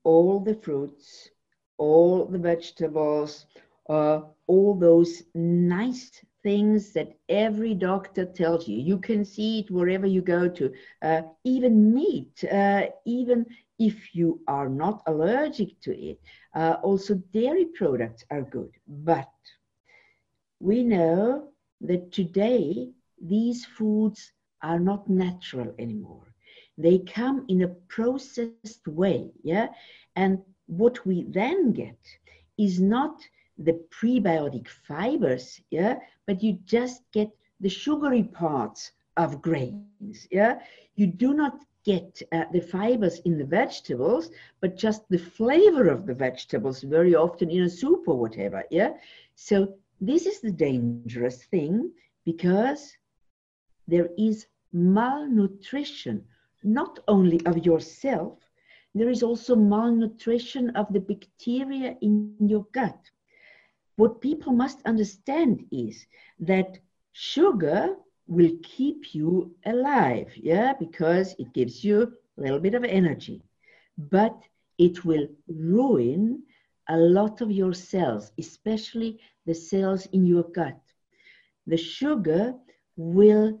all 0.04 0.40
the 0.40 0.54
fruits, 0.54 1.30
all 1.78 2.26
the 2.26 2.38
vegetables, 2.38 3.46
uh, 3.88 4.20
all 4.46 4.74
those 4.74 5.22
nice 5.34 6.10
things 6.42 6.92
that 6.92 7.16
every 7.28 7.74
doctor 7.74 8.26
tells 8.26 8.68
you. 8.68 8.78
You 8.78 8.98
can 8.98 9.24
see 9.24 9.60
it 9.60 9.70
wherever 9.70 10.06
you 10.06 10.20
go 10.20 10.48
to, 10.48 10.72
uh, 11.02 11.22
even 11.42 11.92
meat, 11.92 12.44
uh, 12.44 12.82
even 13.06 13.46
if 13.78 14.14
you 14.14 14.40
are 14.46 14.68
not 14.68 15.02
allergic 15.06 15.80
to 15.80 15.96
it. 15.98 16.18
Uh, 16.54 16.76
also, 16.82 17.14
dairy 17.32 17.66
products 17.66 18.24
are 18.30 18.42
good. 18.42 18.70
But 18.86 19.30
we 20.60 20.82
know 20.84 21.48
that 21.80 22.12
today 22.12 22.88
these 23.20 23.64
foods 23.64 24.32
are 24.62 24.78
not 24.78 25.08
natural 25.08 25.74
anymore. 25.78 26.26
They 26.78 26.98
come 26.98 27.44
in 27.48 27.62
a 27.62 27.68
processed 27.88 28.86
way, 28.86 29.30
yeah? 29.42 29.68
And 30.16 30.38
what 30.66 31.04
we 31.06 31.24
then 31.28 31.72
get 31.72 31.98
is 32.58 32.80
not 32.80 33.20
the 33.58 33.80
prebiotic 33.90 34.68
fibers, 34.68 35.60
yeah, 35.70 35.98
but 36.26 36.42
you 36.42 36.58
just 36.64 37.02
get 37.12 37.30
the 37.60 37.68
sugary 37.68 38.24
parts 38.24 38.90
of 39.16 39.40
grains, 39.42 40.26
yeah. 40.30 40.58
You 40.96 41.06
do 41.06 41.34
not 41.34 41.60
get 41.84 42.22
uh, 42.32 42.44
the 42.52 42.60
fibers 42.60 43.20
in 43.20 43.36
the 43.38 43.44
vegetables, 43.44 44.30
but 44.60 44.76
just 44.76 45.02
the 45.10 45.18
flavor 45.18 45.88
of 45.88 46.06
the 46.06 46.14
vegetables 46.14 46.82
very 46.82 47.14
often 47.14 47.50
in 47.50 47.62
a 47.62 47.70
soup 47.70 48.04
or 48.06 48.18
whatever, 48.18 48.64
yeah. 48.70 48.92
So 49.34 49.74
this 50.00 50.26
is 50.26 50.40
the 50.40 50.52
dangerous 50.52 51.44
thing 51.44 51.92
because 52.24 52.96
there 53.86 54.08
is 54.16 54.46
malnutrition, 54.72 56.24
not 56.62 56.98
only 57.06 57.44
of 57.46 57.64
yourself, 57.66 58.38
there 58.94 59.10
is 59.10 59.22
also 59.22 59.54
malnutrition 59.54 60.70
of 60.70 60.92
the 60.92 61.00
bacteria 61.00 61.96
in 62.00 62.34
your 62.40 62.66
gut. 62.72 63.10
what 63.96 64.20
people 64.20 64.52
must 64.52 64.80
understand 64.86 65.64
is 65.70 66.06
that 66.40 66.78
sugar 67.12 67.96
will 68.26 68.52
keep 68.62 69.14
you 69.14 69.54
alive, 69.66 70.32
yeah, 70.36 70.72
because 70.78 71.34
it 71.38 71.52
gives 71.52 71.84
you 71.84 72.12
a 72.38 72.40
little 72.40 72.60
bit 72.60 72.74
of 72.74 72.84
energy, 72.84 73.42
but 73.98 74.36
it 74.78 75.04
will 75.04 75.26
ruin 75.48 76.42
a 76.88 76.96
lot 76.96 77.40
of 77.40 77.50
your 77.50 77.72
cells, 77.72 78.32
especially 78.38 79.18
the 79.46 79.54
cells 79.54 80.06
in 80.12 80.26
your 80.26 80.44
gut. 80.54 80.80
The 81.66 81.76
sugar 81.76 82.54
will 82.96 83.60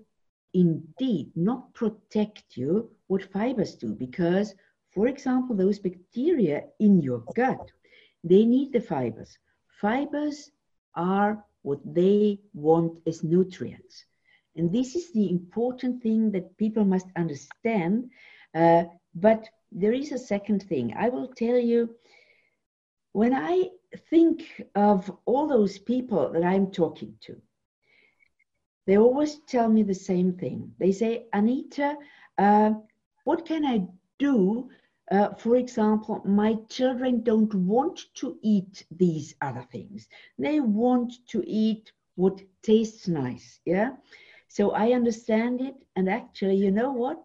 indeed 0.52 1.30
not 1.34 1.74
protect 1.74 2.56
you 2.56 2.90
what 3.08 3.24
fibers 3.32 3.74
do 3.74 3.94
because, 3.94 4.54
for 4.90 5.08
example, 5.08 5.56
those 5.56 5.78
bacteria 5.78 6.64
in 6.80 7.00
your 7.00 7.22
gut, 7.34 7.70
they 8.22 8.44
need 8.44 8.72
the 8.72 8.80
fibers. 8.80 9.38
Fibers 9.80 10.50
are 10.94 11.44
what 11.62 11.80
they 11.94 12.38
want 12.54 13.00
as 13.06 13.24
nutrients. 13.24 14.04
And 14.56 14.72
this 14.72 14.94
is 14.94 15.12
the 15.12 15.30
important 15.30 16.02
thing 16.02 16.30
that 16.32 16.56
people 16.56 16.84
must 16.84 17.06
understand. 17.16 18.10
Uh, 18.54 18.84
but 19.14 19.48
there 19.72 19.92
is 19.92 20.12
a 20.12 20.18
second 20.18 20.62
thing. 20.62 20.94
I 20.96 21.08
will 21.08 21.28
tell 21.28 21.58
you 21.58 21.94
when 23.12 23.32
I 23.32 23.70
think 24.10 24.62
of 24.74 25.10
all 25.24 25.46
those 25.46 25.78
people 25.78 26.30
that 26.32 26.44
I'm 26.44 26.70
talking 26.70 27.14
to, 27.22 27.40
they 28.86 28.98
always 28.98 29.40
tell 29.46 29.68
me 29.68 29.82
the 29.82 29.94
same 29.94 30.34
thing. 30.34 30.72
They 30.78 30.92
say, 30.92 31.26
Anita, 31.32 31.96
uh, 32.38 32.72
what 33.24 33.46
can 33.46 33.64
I 33.64 33.86
do? 34.18 34.68
Uh, 35.10 35.34
for 35.34 35.56
example, 35.56 36.22
my 36.24 36.54
children 36.68 37.22
don't 37.22 37.54
want 37.54 38.00
to 38.14 38.38
eat 38.42 38.84
these 38.90 39.34
other 39.40 39.66
things. 39.70 40.08
They 40.38 40.60
want 40.60 41.12
to 41.28 41.42
eat 41.46 41.92
what 42.16 42.40
tastes 42.62 43.08
nice. 43.08 43.60
Yeah. 43.64 43.92
So 44.54 44.70
I 44.70 44.92
understand 44.92 45.60
it. 45.60 45.74
And 45.96 46.08
actually, 46.08 46.54
you 46.54 46.70
know 46.70 46.92
what? 46.92 47.20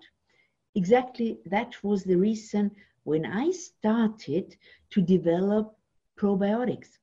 Exactly 0.74 1.38
that 1.46 1.76
was 1.84 2.04
the 2.04 2.16
reason 2.16 2.72
when 3.04 3.24
I 3.24 3.52
started 3.52 4.58
to 4.90 5.00
develop 5.00 5.76
probiotics. 6.18 6.98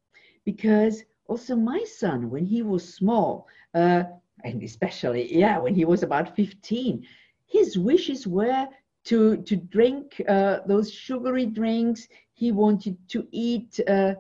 Because 0.45 1.04
also 1.28 1.54
my 1.54 1.85
son, 1.85 2.28
when 2.28 2.45
he 2.45 2.62
was 2.62 2.92
small, 2.92 3.47
uh, 3.75 4.02
and 4.42 4.64
especially, 4.64 5.33
yeah, 5.33 5.59
when 5.59 5.76
he 5.76 5.85
was 5.85 6.02
about 6.02 6.35
15, 6.35 7.06
his 7.47 7.78
wishes 7.78 8.26
were 8.26 8.66
to, 9.04 9.37
to 9.37 9.54
drink 9.54 10.21
uh, 10.28 10.59
those 10.66 10.92
sugary 10.92 11.47
drinks. 11.47 12.09
He 12.35 12.50
wanted 12.50 12.97
to 13.11 13.28
eat 13.30 13.78
uh, 13.87 14.14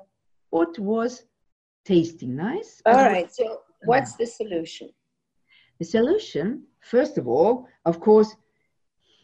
what 0.50 0.78
was 0.78 1.24
tasting 1.84 2.36
nice. 2.36 2.80
All 2.86 2.94
right. 2.94 3.32
So, 3.34 3.62
what's 3.82 4.14
the 4.14 4.26
solution? 4.26 4.90
The 5.78 5.84
solution, 5.84 6.62
first 6.80 7.18
of 7.18 7.28
all, 7.28 7.68
of 7.84 8.00
course, 8.00 8.34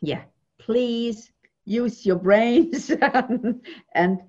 yeah, 0.00 0.22
please 0.58 1.32
use 1.64 2.04
your 2.04 2.16
brains 2.16 2.90
and 3.94 4.20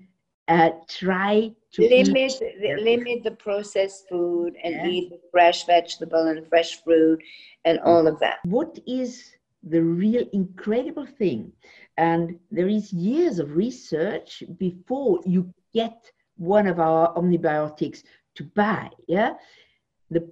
uh, 0.48 0.70
try 0.88 1.52
to 1.72 1.82
limit 1.82 2.32
the, 2.60 2.76
limit 2.80 3.24
the 3.24 3.32
processed 3.32 4.08
food 4.08 4.54
and 4.62 4.74
yeah. 4.74 4.86
eat 4.86 5.12
fresh 5.30 5.64
vegetable 5.66 6.26
and 6.28 6.46
fresh 6.48 6.82
fruit 6.82 7.22
and 7.64 7.80
all 7.80 8.06
of 8.06 8.18
that. 8.20 8.38
What 8.44 8.78
is 8.86 9.32
the 9.62 9.82
real 9.82 10.24
incredible 10.32 11.06
thing? 11.06 11.52
And 11.96 12.38
there 12.50 12.68
is 12.68 12.92
years 12.92 13.38
of 13.38 13.56
research 13.56 14.42
before 14.58 15.20
you 15.24 15.52
get 15.72 16.10
one 16.36 16.66
of 16.66 16.78
our 16.78 17.14
omnibiotics 17.14 18.02
to 18.36 18.44
buy. 18.44 18.90
Yeah, 19.06 19.34
the 20.10 20.28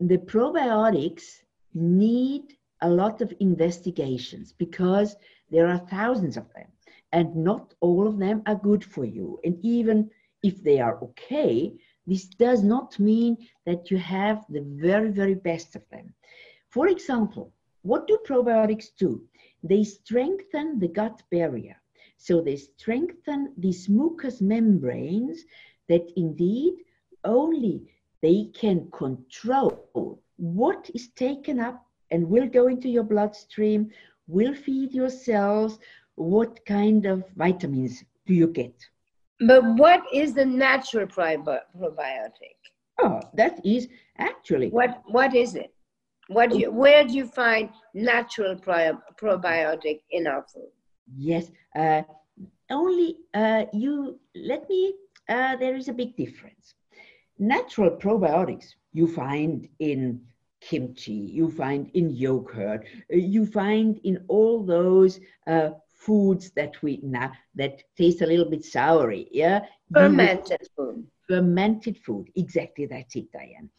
the 0.00 0.18
probiotics 0.18 1.42
need 1.72 2.42
a 2.82 2.88
lot 2.88 3.20
of 3.20 3.32
investigations 3.40 4.52
because 4.52 5.16
there 5.50 5.66
are 5.68 5.78
thousands 5.78 6.36
of 6.36 6.52
them 6.54 6.66
and 7.12 7.34
not 7.36 7.74
all 7.80 8.06
of 8.06 8.18
them 8.18 8.42
are 8.46 8.56
good 8.56 8.84
for 8.84 9.04
you. 9.04 9.38
And 9.44 9.58
even 9.62 10.10
if 10.42 10.62
they 10.62 10.80
are 10.80 10.98
okay, 11.02 11.72
this 12.06 12.26
does 12.26 12.62
not 12.62 12.98
mean 12.98 13.36
that 13.66 13.90
you 13.90 13.96
have 13.98 14.44
the 14.48 14.62
very, 14.62 15.10
very 15.10 15.34
best 15.34 15.76
of 15.76 15.82
them. 15.90 16.12
For 16.70 16.88
example, 16.88 17.52
what 17.82 18.06
do 18.06 18.18
probiotics 18.26 18.88
do? 18.98 19.22
They 19.62 19.84
strengthen 19.84 20.78
the 20.78 20.88
gut 20.88 21.22
barrier. 21.30 21.76
So 22.16 22.40
they 22.40 22.56
strengthen 22.56 23.52
these 23.56 23.88
mucous 23.88 24.40
membranes 24.40 25.44
that 25.88 26.10
indeed 26.16 26.74
only 27.24 27.86
they 28.24 28.48
can 28.58 28.90
control 28.90 30.18
what 30.36 30.90
is 30.94 31.08
taken 31.08 31.60
up 31.60 31.84
and 32.10 32.26
will 32.26 32.48
go 32.48 32.68
into 32.68 32.88
your 32.88 33.02
bloodstream, 33.02 33.90
will 34.28 34.54
feed 34.54 34.92
your 34.92 35.10
cells, 35.10 35.78
what 36.14 36.64
kind 36.64 37.04
of 37.04 37.22
vitamins 37.36 38.02
do 38.26 38.32
you 38.32 38.46
get? 38.46 38.74
But 39.40 39.62
what 39.76 40.02
is 40.10 40.32
the 40.32 40.46
natural 40.46 41.06
probiotic? 41.06 42.56
Oh, 43.02 43.20
that 43.34 43.60
is 43.62 43.88
actually. 44.16 44.70
What 44.70 45.02
What 45.06 45.34
is 45.34 45.54
it? 45.54 45.74
What 46.28 46.50
do 46.50 46.58
you, 46.58 46.70
where 46.70 47.04
do 47.04 47.12
you 47.12 47.26
find 47.26 47.68
natural 47.92 48.56
probiotic 48.56 50.00
in 50.10 50.26
our 50.26 50.44
food? 50.50 50.72
Yes, 51.14 51.50
uh, 51.76 52.02
only 52.70 53.16
uh, 53.34 53.64
you. 53.74 54.18
Let 54.34 54.66
me. 54.70 54.94
Uh, 55.28 55.56
there 55.56 55.74
is 55.74 55.88
a 55.88 55.92
big 55.92 56.16
difference. 56.16 56.74
Natural 57.38 57.90
probiotics 57.90 58.74
you 58.92 59.06
find 59.06 59.68
in 59.78 60.20
kimchi, 60.60 61.12
you 61.12 61.50
find 61.50 61.90
in 61.94 62.10
yogurt, 62.10 62.86
uh, 63.12 63.16
you 63.16 63.44
find 63.44 63.98
in 64.04 64.24
all 64.28 64.64
those 64.64 65.20
uh, 65.46 65.70
foods 65.88 66.50
that 66.52 66.80
we 66.82 67.00
now 67.02 67.32
that 67.54 67.82
taste 67.96 68.22
a 68.22 68.26
little 68.26 68.48
bit 68.48 68.62
soury. 68.62 69.28
Yeah, 69.30 69.60
fermented 69.92 70.60
food. 70.76 71.06
Fermented 71.28 71.98
food. 71.98 72.28
Exactly, 72.36 72.86
that's 72.86 73.16
it, 73.16 73.30
Diane. 73.32 73.70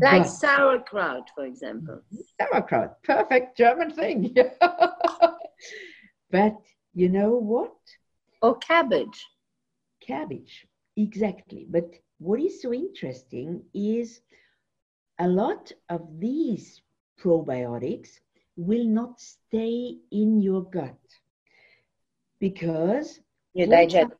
Like 0.00 0.22
but, 0.22 0.28
sauerkraut, 0.28 1.30
for 1.34 1.44
example. 1.44 2.02
Sauerkraut, 2.40 3.02
perfect 3.02 3.56
German 3.56 3.90
thing. 3.90 4.36
but 6.30 6.56
you 6.94 7.08
know 7.08 7.30
what? 7.36 7.74
Or 8.42 8.56
cabbage. 8.58 9.26
Cabbage, 10.00 10.66
exactly. 10.96 11.66
But 11.68 11.94
what 12.18 12.40
is 12.40 12.60
so 12.60 12.72
interesting 12.72 13.62
is 13.74 14.20
a 15.18 15.28
lot 15.28 15.72
of 15.88 16.02
these 16.18 16.82
probiotics 17.20 18.08
will 18.56 18.84
not 18.84 19.20
stay 19.20 19.96
in 20.10 20.40
your 20.40 20.62
gut 20.64 20.98
because 22.40 23.20
you 23.54 23.66
digest. 23.66 24.12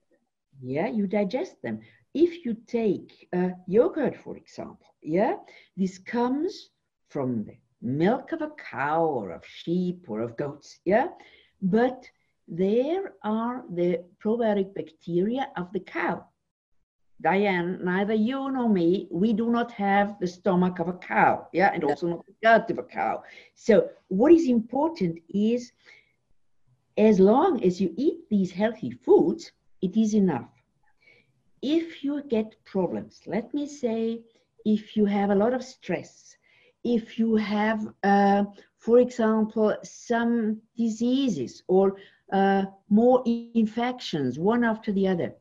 Yeah, 0.61 0.89
you 0.89 1.07
digest 1.07 1.63
them. 1.63 1.81
If 2.15 2.45
you 2.45 2.57
take 2.67 3.29
uh, 3.33 3.51
yogurt, 3.67 4.17
for 4.17 4.37
example, 4.37 4.95
yeah, 5.03 5.37
this 5.77 5.99
comes 5.99 6.71
from 7.09 7.45
the 7.45 7.57
milk 7.81 8.33
of 8.33 8.43
a 8.43 8.51
cow 8.71 9.05
or 9.05 9.31
of 9.31 9.45
sheep 9.47 10.07
or 10.09 10.21
of 10.21 10.37
goats, 10.37 10.81
yeah, 10.85 11.09
but 11.63 12.05
there 12.49 13.13
are 13.23 13.65
the 13.71 14.05
probiotic 14.25 14.75
bacteria 14.75 15.49
of 15.57 15.73
the 15.73 15.81
cow. 15.81 16.25
Diane, 17.21 17.81
neither 17.83 18.15
you 18.15 18.51
nor 18.51 18.69
me, 18.69 19.09
we 19.11 19.33
do 19.33 19.51
not 19.51 19.73
have 19.73 20.19
the 20.21 20.27
stomach 20.27 20.79
of 20.79 20.89
a 20.89 20.93
cow, 20.93 21.49
yeah, 21.53 21.71
and 21.75 21.83
also 21.83 22.07
not 22.07 22.27
the 22.27 22.35
gut 22.43 22.71
of 22.71 22.79
a 22.79 22.85
cow. 22.85 23.23
So, 23.55 23.89
what 24.09 24.33
is 24.33 24.49
important 24.49 25.19
is 25.29 25.73
as 26.97 27.19
long 27.19 27.63
as 27.65 27.81
you 27.81 27.93
eat 27.97 28.29
these 28.29 28.53
healthy 28.53 28.91
foods, 28.91 29.53
it 29.83 29.97
is 29.97 30.15
enough. 30.15 30.51
If 31.61 32.05
you 32.05 32.23
get 32.23 32.55
problems, 32.65 33.21
let 33.27 33.53
me 33.53 33.67
say, 33.67 34.21
if 34.65 34.97
you 34.97 35.05
have 35.07 35.31
a 35.31 35.35
lot 35.35 35.55
of 35.55 35.65
stress, 35.65 36.37
if 36.85 37.19
you 37.19 37.35
have, 37.37 37.87
uh, 38.05 38.45
for 38.77 38.99
example, 39.01 39.77
some 39.83 40.61
diseases 40.77 41.63
or 41.67 41.97
uh, 42.33 42.65
more 42.89 43.23
infections, 43.27 44.39
one 44.39 44.63
after 44.63 44.93
the 44.93 45.09
other, 45.09 45.35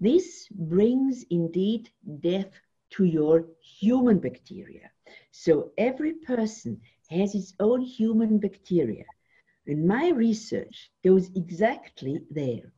this 0.00 0.48
brings 0.50 1.24
indeed 1.30 1.90
death 2.20 2.50
to 2.90 3.04
your 3.04 3.46
human 3.60 4.18
bacteria. 4.18 4.90
So 5.30 5.72
every 5.78 6.12
person 6.14 6.80
has 7.10 7.34
its 7.34 7.54
own 7.60 7.80
human 7.80 8.38
bacteria. 8.38 9.04
And 9.66 9.86
my 9.86 10.10
research 10.10 10.90
goes 11.04 11.30
exactly 11.34 12.20
there. 12.30 12.72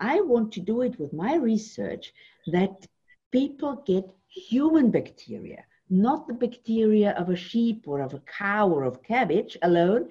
I 0.00 0.20
want 0.20 0.52
to 0.52 0.60
do 0.60 0.82
it 0.82 0.98
with 0.98 1.12
my 1.12 1.36
research 1.36 2.12
that 2.48 2.86
people 3.30 3.82
get 3.86 4.04
human 4.28 4.90
bacteria, 4.90 5.64
not 5.88 6.26
the 6.26 6.34
bacteria 6.34 7.12
of 7.12 7.30
a 7.30 7.36
sheep 7.36 7.84
or 7.86 8.00
of 8.00 8.14
a 8.14 8.22
cow 8.38 8.68
or 8.68 8.82
of 8.82 9.02
cabbage 9.02 9.56
alone. 9.62 10.10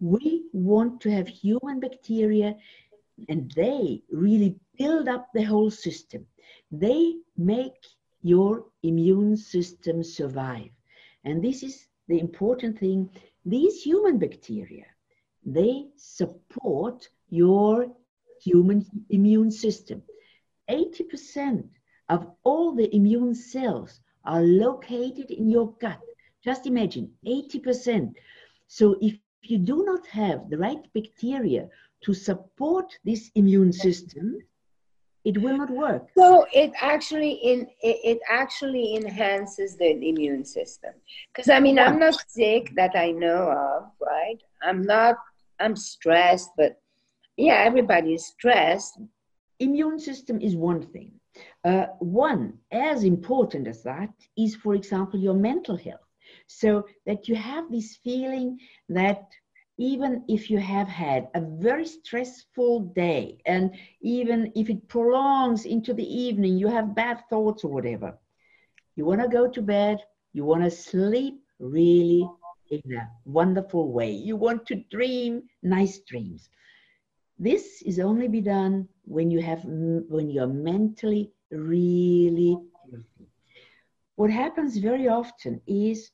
We 0.00 0.46
want 0.52 1.00
to 1.02 1.10
have 1.10 1.28
human 1.28 1.80
bacteria 1.80 2.56
and 3.28 3.50
they 3.52 4.02
really 4.10 4.56
build 4.76 5.08
up 5.08 5.28
the 5.34 5.42
whole 5.42 5.70
system. 5.70 6.26
They 6.70 7.14
make 7.36 7.84
your 8.22 8.66
immune 8.82 9.36
system 9.36 10.02
survive. 10.02 10.70
And 11.24 11.42
this 11.42 11.62
is 11.62 11.88
the 12.08 12.18
important 12.18 12.78
thing. 12.78 13.10
These 13.44 13.82
human 13.82 14.18
bacteria, 14.18 14.86
they 15.44 15.86
support 15.96 17.08
your 17.30 17.90
human 18.42 18.84
immune 19.10 19.50
system. 19.50 20.02
80% 20.70 21.68
of 22.08 22.26
all 22.44 22.74
the 22.74 22.94
immune 22.94 23.34
cells 23.34 24.00
are 24.24 24.42
located 24.42 25.30
in 25.30 25.48
your 25.48 25.72
gut. 25.80 26.00
Just 26.44 26.66
imagine 26.66 27.10
80%. 27.26 28.14
So 28.66 28.96
if 29.00 29.18
you 29.42 29.58
do 29.58 29.84
not 29.84 30.06
have 30.06 30.50
the 30.50 30.58
right 30.58 30.92
bacteria 30.92 31.68
to 32.04 32.14
support 32.14 32.96
this 33.04 33.30
immune 33.34 33.72
system, 33.72 34.38
it 35.24 35.36
will 35.42 35.58
not 35.58 35.70
work. 35.70 36.08
So 36.16 36.46
it 36.54 36.72
actually 36.80 37.32
in 37.32 37.66
it, 37.82 38.18
actually 38.28 38.96
enhances 38.96 39.76
the 39.76 39.90
immune 39.90 40.44
system. 40.44 40.92
Because 41.32 41.50
I 41.50 41.60
mean, 41.60 41.78
I'm 41.78 41.98
not 41.98 42.16
sick 42.28 42.72
that 42.76 42.96
I 42.96 43.10
know 43.10 43.50
of, 43.50 43.90
right? 44.00 44.40
I'm 44.62 44.82
not. 44.82 45.16
I'm 45.60 45.74
stressed, 45.74 46.50
but 46.56 46.80
yeah, 47.36 47.64
everybody 47.66 48.14
is 48.14 48.26
stressed. 48.26 49.00
Immune 49.58 49.98
system 49.98 50.40
is 50.40 50.54
one 50.54 50.82
thing. 50.82 51.12
Uh, 51.64 51.86
one 51.98 52.54
as 52.72 53.04
important 53.04 53.66
as 53.68 53.82
that 53.82 54.10
is, 54.36 54.54
for 54.54 54.74
example, 54.74 55.18
your 55.18 55.34
mental 55.34 55.76
health. 55.76 56.00
So 56.46 56.86
that 57.06 57.28
you 57.28 57.34
have 57.34 57.70
this 57.70 57.98
feeling 58.04 58.58
that 58.88 59.28
even 59.78 60.22
if 60.28 60.50
you 60.50 60.58
have 60.58 60.88
had 60.88 61.28
a 61.34 61.40
very 61.40 61.86
stressful 61.86 62.80
day 62.94 63.38
and 63.46 63.70
even 64.02 64.52
if 64.54 64.68
it 64.70 64.88
prolongs 64.88 65.64
into 65.64 65.94
the 65.94 66.04
evening, 66.04 66.58
you 66.58 66.68
have 66.68 66.94
bad 66.94 67.18
thoughts 67.30 67.64
or 67.64 67.72
whatever, 67.72 68.14
you 68.96 69.04
want 69.06 69.20
to 69.20 69.28
go 69.28 69.48
to 69.48 69.62
bed, 69.62 69.98
you 70.32 70.44
want 70.44 70.64
to 70.64 70.70
sleep 70.70 71.34
really 71.60 72.30
in 72.70 72.80
a 72.94 73.02
wonderful 73.24 73.92
way. 73.92 74.10
You 74.10 74.36
want 74.36 74.66
to 74.66 74.82
dream 74.90 75.42
nice 75.62 75.98
dreams. 76.08 76.48
This 77.38 77.82
is 77.84 77.98
only 78.00 78.28
be 78.28 78.40
done 78.40 78.88
when 79.04 79.30
you 79.30 79.40
have 79.42 79.64
when 79.64 80.30
you're 80.30 80.46
mentally 80.48 81.32
really 81.50 82.58
healthy. 82.90 83.28
What 84.16 84.30
happens 84.30 84.78
very 84.78 85.08
often 85.08 85.60
is 85.66 86.10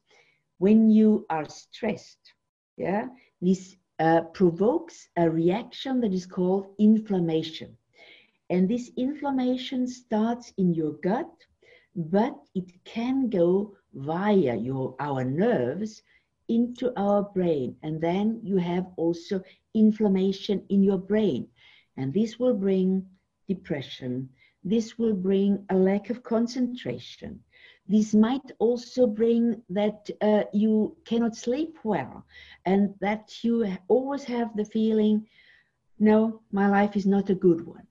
when 0.58 0.90
you 0.90 1.26
are 1.30 1.46
stressed, 1.48 2.32
yeah, 2.76 3.06
this 3.44 3.76
uh, 3.98 4.22
provokes 4.32 5.08
a 5.16 5.28
reaction 5.30 6.00
that 6.00 6.12
is 6.12 6.26
called 6.26 6.66
inflammation. 6.78 7.76
And 8.50 8.68
this 8.68 8.90
inflammation 8.96 9.86
starts 9.86 10.52
in 10.56 10.74
your 10.74 10.92
gut, 10.92 11.30
but 11.94 12.34
it 12.54 12.72
can 12.84 13.28
go 13.28 13.76
via 13.92 14.56
your, 14.56 14.96
our 14.98 15.24
nerves 15.24 16.02
into 16.48 16.92
our 16.98 17.22
brain. 17.22 17.76
And 17.82 18.00
then 18.00 18.40
you 18.42 18.56
have 18.56 18.86
also 18.96 19.42
inflammation 19.74 20.62
in 20.68 20.82
your 20.82 20.98
brain. 20.98 21.48
And 21.96 22.12
this 22.12 22.38
will 22.38 22.54
bring 22.54 23.06
depression. 23.48 24.28
This 24.64 24.98
will 24.98 25.14
bring 25.14 25.64
a 25.70 25.76
lack 25.76 26.10
of 26.10 26.22
concentration. 26.22 27.40
This 27.86 28.14
might 28.14 28.50
also 28.58 29.06
bring 29.06 29.62
that 29.68 30.08
uh, 30.22 30.44
you 30.52 30.96
cannot 31.04 31.36
sleep 31.36 31.78
well 31.84 32.24
and 32.64 32.94
that 33.00 33.44
you 33.44 33.76
always 33.88 34.24
have 34.24 34.56
the 34.56 34.64
feeling, 34.64 35.26
no, 35.98 36.40
my 36.50 36.68
life 36.68 36.96
is 36.96 37.06
not 37.06 37.28
a 37.28 37.34
good 37.34 37.66
one. 37.66 37.86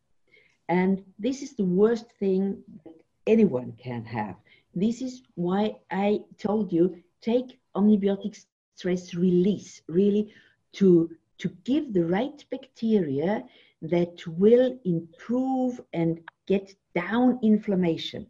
And 0.67 1.03
this 1.19 1.43
is 1.43 1.55
the 1.55 1.65
worst 1.65 2.11
thing 2.19 2.63
that 2.83 2.95
anyone 3.27 3.73
can 3.73 4.03
have. 4.05 4.35
This 4.73 5.01
is 5.01 5.21
why 5.35 5.75
I 5.91 6.21
told 6.39 6.73
you 6.73 7.03
take 7.21 7.59
omnibiotic 7.75 8.43
stress 8.75 9.13
release, 9.13 9.81
really 9.87 10.33
to, 10.73 11.11
to 11.37 11.49
give 11.63 11.93
the 11.93 12.05
right 12.05 12.43
bacteria 12.49 13.43
that 13.83 14.25
will 14.25 14.79
improve 14.85 15.79
and 15.93 16.19
get 16.47 16.73
down 16.95 17.39
inflammation. 17.43 18.25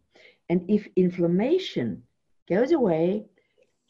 And 0.48 0.64
if 0.68 0.86
inflammation 0.96 2.02
goes 2.48 2.72
away, 2.72 3.26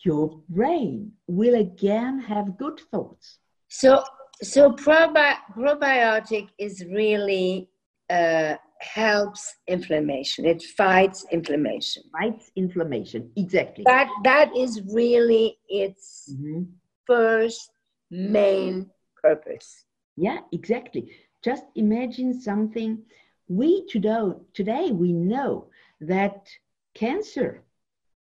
your 0.05 0.41
brain 0.49 1.13
will 1.27 1.55
again 1.55 2.21
have 2.21 2.59
good 2.59 2.81
thoughts. 2.91 3.39
So, 3.69 4.03
so 4.43 4.73
probi- 4.73 5.39
probiotic 5.57 6.49
is 6.59 6.85
really 6.87 7.69
uh, 8.11 8.57
helps 8.81 9.55
inflammation. 9.67 10.45
It 10.45 10.63
fights 10.63 11.27
inflammation. 11.33 12.03
Fights 12.13 12.51
inflammation, 12.57 13.31
exactly. 13.37 13.85
That 13.87 14.09
that 14.25 14.55
is 14.57 14.83
really 14.93 15.59
its 15.69 16.35
mm-hmm. 16.35 16.65
first 17.07 17.71
main 18.11 18.91
purpose. 19.21 19.85
Yeah, 20.17 20.39
exactly. 20.53 21.11
Just 21.43 21.65
imagine 21.75 22.39
something. 22.41 23.03
We 23.49 23.87
today 23.87 24.33
today 24.53 24.91
we 24.93 25.13
know 25.13 25.69
that 26.01 26.49
cancer, 26.95 27.63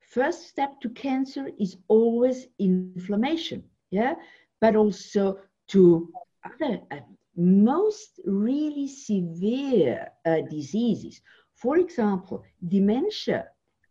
first 0.01 0.49
step 0.49 0.81
to 0.81 0.91
cancer 0.91 1.51
is 1.59 1.77
always 1.89 2.47
inflammation, 2.59 3.63
yeah, 3.91 4.15
but 4.61 4.77
also 4.77 5.39
to 5.69 6.09
other 6.45 6.81
uh, 6.91 7.01
most 7.37 8.21
really 8.25 8.87
severe 8.89 10.09
uh, 10.25 10.41
diseases. 10.51 11.21
For 11.55 11.79
example, 11.79 12.45
dementia 12.67 13.49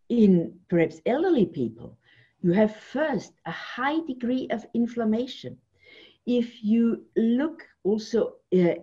in 0.08 0.54
perhaps 0.68 1.00
elderly 1.06 1.46
people, 1.46 1.98
you 2.42 2.52
have 2.52 2.76
first 2.76 3.32
a 3.46 3.50
high 3.50 4.00
degree 4.06 4.48
of 4.50 4.64
inflammation. 4.74 5.56
If 6.26 6.62
you 6.62 7.04
look 7.16 7.62
also 7.82 8.34
uh, 8.54 8.74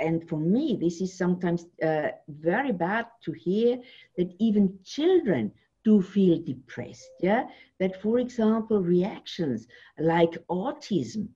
and 0.00 0.28
for 0.28 0.38
me, 0.38 0.78
this 0.80 1.00
is 1.00 1.16
sometimes 1.16 1.66
uh, 1.82 2.08
very 2.28 2.72
bad 2.72 3.06
to 3.24 3.32
hear 3.32 3.78
that 4.16 4.34
even 4.38 4.78
children 4.84 5.52
do 5.84 6.02
feel 6.02 6.38
depressed. 6.44 7.10
Yeah, 7.20 7.44
that 7.80 8.00
for 8.02 8.18
example, 8.18 8.80
reactions 8.82 9.66
like 9.98 10.32
autism, 10.50 11.28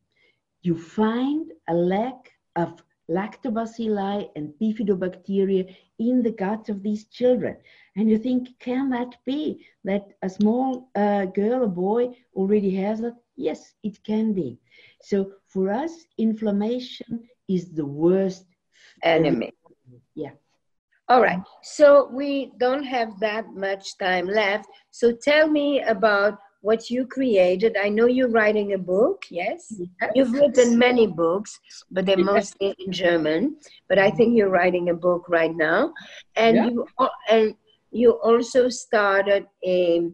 you 0.62 0.77
find 0.77 1.50
a 1.68 1.74
lack 1.74 2.33
of 2.57 2.83
lactobacilli 3.11 4.29
and 4.37 4.53
bifidobacteria 4.61 5.64
in 5.98 6.22
the 6.22 6.33
gut 6.33 6.68
of 6.68 6.83
these 6.83 7.05
children. 7.07 7.57
And 7.96 8.11
you 8.11 8.18
think, 8.18 8.48
can 8.61 8.90
that 8.90 9.16
be 9.24 9.64
that 9.85 10.07
a 10.22 10.29
small 10.31 10.88
uh, 10.94 11.27
girl 11.27 11.62
or 11.64 11.68
boy 11.68 12.09
already 12.35 12.74
has 12.77 13.00
that? 13.00 13.16
Yes, 13.37 13.74
it 13.83 14.03
can 14.05 14.33
be. 14.33 14.59
So 15.03 15.33
for 15.46 15.70
us, 15.70 16.07
inflammation 16.18 17.22
is 17.48 17.72
the 17.74 17.87
worst 17.87 18.46
enemy. 19.04 19.52
Yeah. 20.14 20.30
All 21.08 21.20
right. 21.20 21.40
So 21.62 22.08
we 22.10 22.52
don't 22.58 22.84
have 22.84 23.20
that 23.20 23.54
much 23.54 23.98
time 23.98 24.26
left. 24.26 24.68
So 24.90 25.12
tell 25.12 25.48
me 25.48 25.82
about 25.82 26.38
what 26.62 26.88
you 26.88 27.06
created. 27.06 27.76
I 27.76 27.90
know 27.90 28.06
you're 28.06 28.30
writing 28.30 28.72
a 28.72 28.78
book, 28.78 29.26
yes? 29.30 29.70
yes. 29.70 30.10
You've 30.14 30.32
written 30.32 30.78
many 30.78 31.06
books, 31.06 31.60
but 31.90 32.06
they're 32.06 32.16
mostly 32.16 32.74
in 32.78 32.90
German. 32.90 33.56
But 33.86 33.98
I 33.98 34.10
think 34.10 34.34
you're 34.34 34.48
writing 34.48 34.88
a 34.88 34.94
book 34.94 35.28
right 35.28 35.54
now. 35.54 35.92
And 36.36 36.56
yeah. 36.56 36.68
you 36.68 36.86
and 37.28 37.54
you 37.90 38.12
also 38.12 38.70
started 38.70 39.46
a 39.64 40.08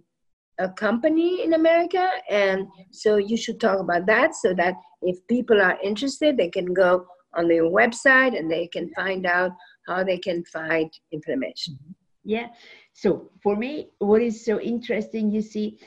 a 0.59 0.69
company 0.71 1.43
in 1.43 1.55
America, 1.55 2.07
and 2.29 2.67
so 2.91 3.17
you 3.17 3.37
should 3.37 3.59
talk 3.61 3.79
about 3.79 4.07
that 4.07 4.35
so 4.35 4.53
that 4.55 4.75
if 5.03 5.17
people 5.27 5.63
are 5.63 5.79
interested, 5.83 6.37
they 6.37 6.51
can 6.51 6.75
go 6.75 7.07
on 7.35 7.49
their 7.49 7.65
website 7.65 8.39
and 8.39 8.51
they 8.51 8.67
can 8.67 8.91
find 8.95 9.27
out 9.27 9.53
how 9.87 10.05
they 10.05 10.19
can 10.19 10.45
fight 10.45 10.91
inflammation. 11.13 11.75
Mm-hmm. 11.75 11.93
Yeah. 12.25 12.49
So 12.93 13.31
for 13.43 13.57
me, 13.57 13.91
what 13.99 14.23
is 14.23 14.45
so 14.45 14.61
interesting, 14.61 15.31
you 15.31 15.41
see, 15.41 15.79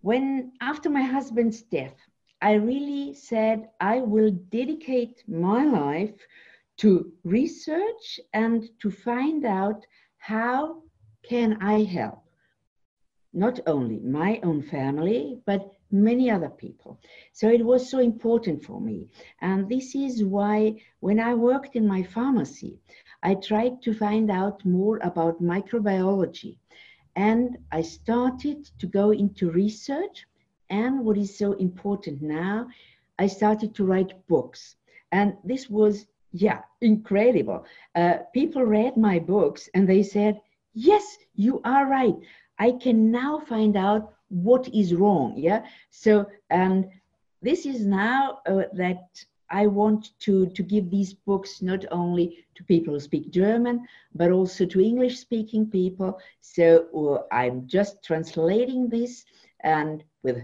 when 0.00 0.52
after 0.60 0.90
my 0.90 1.02
husband's 1.02 1.62
death, 1.62 1.94
I 2.42 2.54
really 2.54 3.14
said 3.14 3.68
I 3.80 4.00
will 4.00 4.30
dedicate 4.30 5.22
my 5.26 5.64
life 5.64 6.14
to 6.78 7.12
research 7.24 8.20
and 8.34 8.68
to 8.80 8.90
find 8.90 9.44
out 9.44 9.86
how 10.18 10.82
can 11.28 11.58
I 11.62 11.84
help 11.84 12.22
not 13.32 13.60
only 13.66 13.98
my 14.00 14.40
own 14.42 14.62
family 14.62 15.40
but 15.46 15.75
many 15.90 16.30
other 16.30 16.48
people. 16.48 16.98
So 17.32 17.48
it 17.48 17.64
was 17.64 17.88
so 17.88 17.98
important 17.98 18.64
for 18.64 18.80
me. 18.80 19.08
And 19.40 19.68
this 19.68 19.94
is 19.94 20.24
why 20.24 20.82
when 21.00 21.20
I 21.20 21.34
worked 21.34 21.76
in 21.76 21.86
my 21.86 22.02
pharmacy, 22.02 22.78
I 23.22 23.34
tried 23.34 23.82
to 23.82 23.94
find 23.94 24.30
out 24.30 24.64
more 24.64 24.98
about 25.02 25.42
microbiology. 25.42 26.56
And 27.14 27.58
I 27.72 27.82
started 27.82 28.68
to 28.78 28.86
go 28.86 29.10
into 29.10 29.50
research. 29.50 30.26
And 30.70 31.04
what 31.04 31.16
is 31.16 31.36
so 31.36 31.52
important 31.54 32.20
now, 32.20 32.68
I 33.18 33.26
started 33.26 33.74
to 33.76 33.84
write 33.84 34.26
books. 34.26 34.76
And 35.12 35.36
this 35.44 35.70
was, 35.70 36.06
yeah, 36.32 36.62
incredible. 36.80 37.64
Uh, 37.94 38.18
people 38.34 38.64
read 38.64 38.96
my 38.96 39.18
books 39.18 39.68
and 39.74 39.88
they 39.88 40.02
said, 40.02 40.40
yes, 40.74 41.16
you 41.34 41.60
are 41.64 41.86
right. 41.86 42.16
I 42.58 42.72
can 42.72 43.10
now 43.10 43.38
find 43.38 43.76
out 43.76 44.12
what 44.28 44.68
is 44.74 44.94
wrong. 44.94 45.34
Yeah. 45.36 45.64
So, 45.90 46.26
and 46.50 46.88
this 47.42 47.66
is 47.66 47.86
now 47.86 48.40
uh, 48.46 48.62
that 48.72 49.24
I 49.50 49.66
want 49.66 50.18
to, 50.20 50.46
to 50.46 50.62
give 50.62 50.90
these 50.90 51.14
books 51.14 51.62
not 51.62 51.84
only 51.90 52.44
to 52.56 52.64
people 52.64 52.94
who 52.94 53.00
speak 53.00 53.30
German, 53.30 53.86
but 54.14 54.32
also 54.32 54.66
to 54.66 54.80
English 54.80 55.18
speaking 55.18 55.66
people. 55.66 56.18
So 56.40 56.86
uh, 56.94 57.34
I'm 57.34 57.66
just 57.66 58.02
translating 58.02 58.88
this 58.88 59.24
and 59.60 60.02
with 60.22 60.38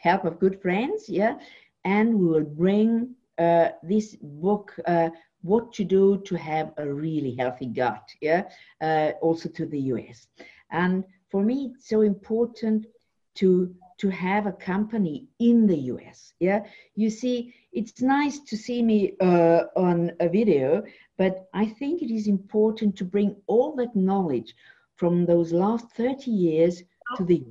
help 0.00 0.24
of 0.24 0.38
good 0.38 0.60
friends, 0.62 1.08
yeah, 1.08 1.38
and 1.84 2.18
we 2.18 2.26
will 2.26 2.44
bring 2.44 3.14
uh, 3.38 3.68
this 3.82 4.16
book, 4.20 4.72
uh, 4.86 5.10
What 5.42 5.72
to 5.74 5.84
Do 5.84 6.18
to 6.18 6.36
Have 6.36 6.72
a 6.76 6.86
Really 6.86 7.34
Healthy 7.34 7.66
Gut, 7.66 8.08
yeah, 8.20 8.42
uh, 8.80 9.12
also 9.20 9.48
to 9.50 9.66
the 9.66 9.80
US. 9.92 10.28
And 10.70 11.04
for 11.30 11.42
me, 11.42 11.72
it's 11.74 11.88
so 11.88 12.02
important 12.02 12.86
to 13.36 13.74
to 13.98 14.10
have 14.10 14.46
a 14.46 14.52
company 14.52 15.26
in 15.38 15.66
the 15.66 15.78
US. 15.92 16.34
Yeah, 16.38 16.64
you 16.94 17.08
see, 17.08 17.54
it's 17.72 18.02
nice 18.02 18.40
to 18.40 18.56
see 18.56 18.82
me 18.82 19.14
uh, 19.20 19.62
on 19.74 20.12
a 20.20 20.28
video, 20.28 20.82
but 21.16 21.48
I 21.54 21.66
think 21.66 22.02
it 22.02 22.12
is 22.12 22.26
important 22.26 22.96
to 22.96 23.04
bring 23.04 23.36
all 23.46 23.74
that 23.76 23.96
knowledge 23.96 24.54
from 24.96 25.24
those 25.24 25.52
last 25.52 25.90
30 25.92 26.30
years 26.30 26.82
to 27.16 27.24
the. 27.24 27.42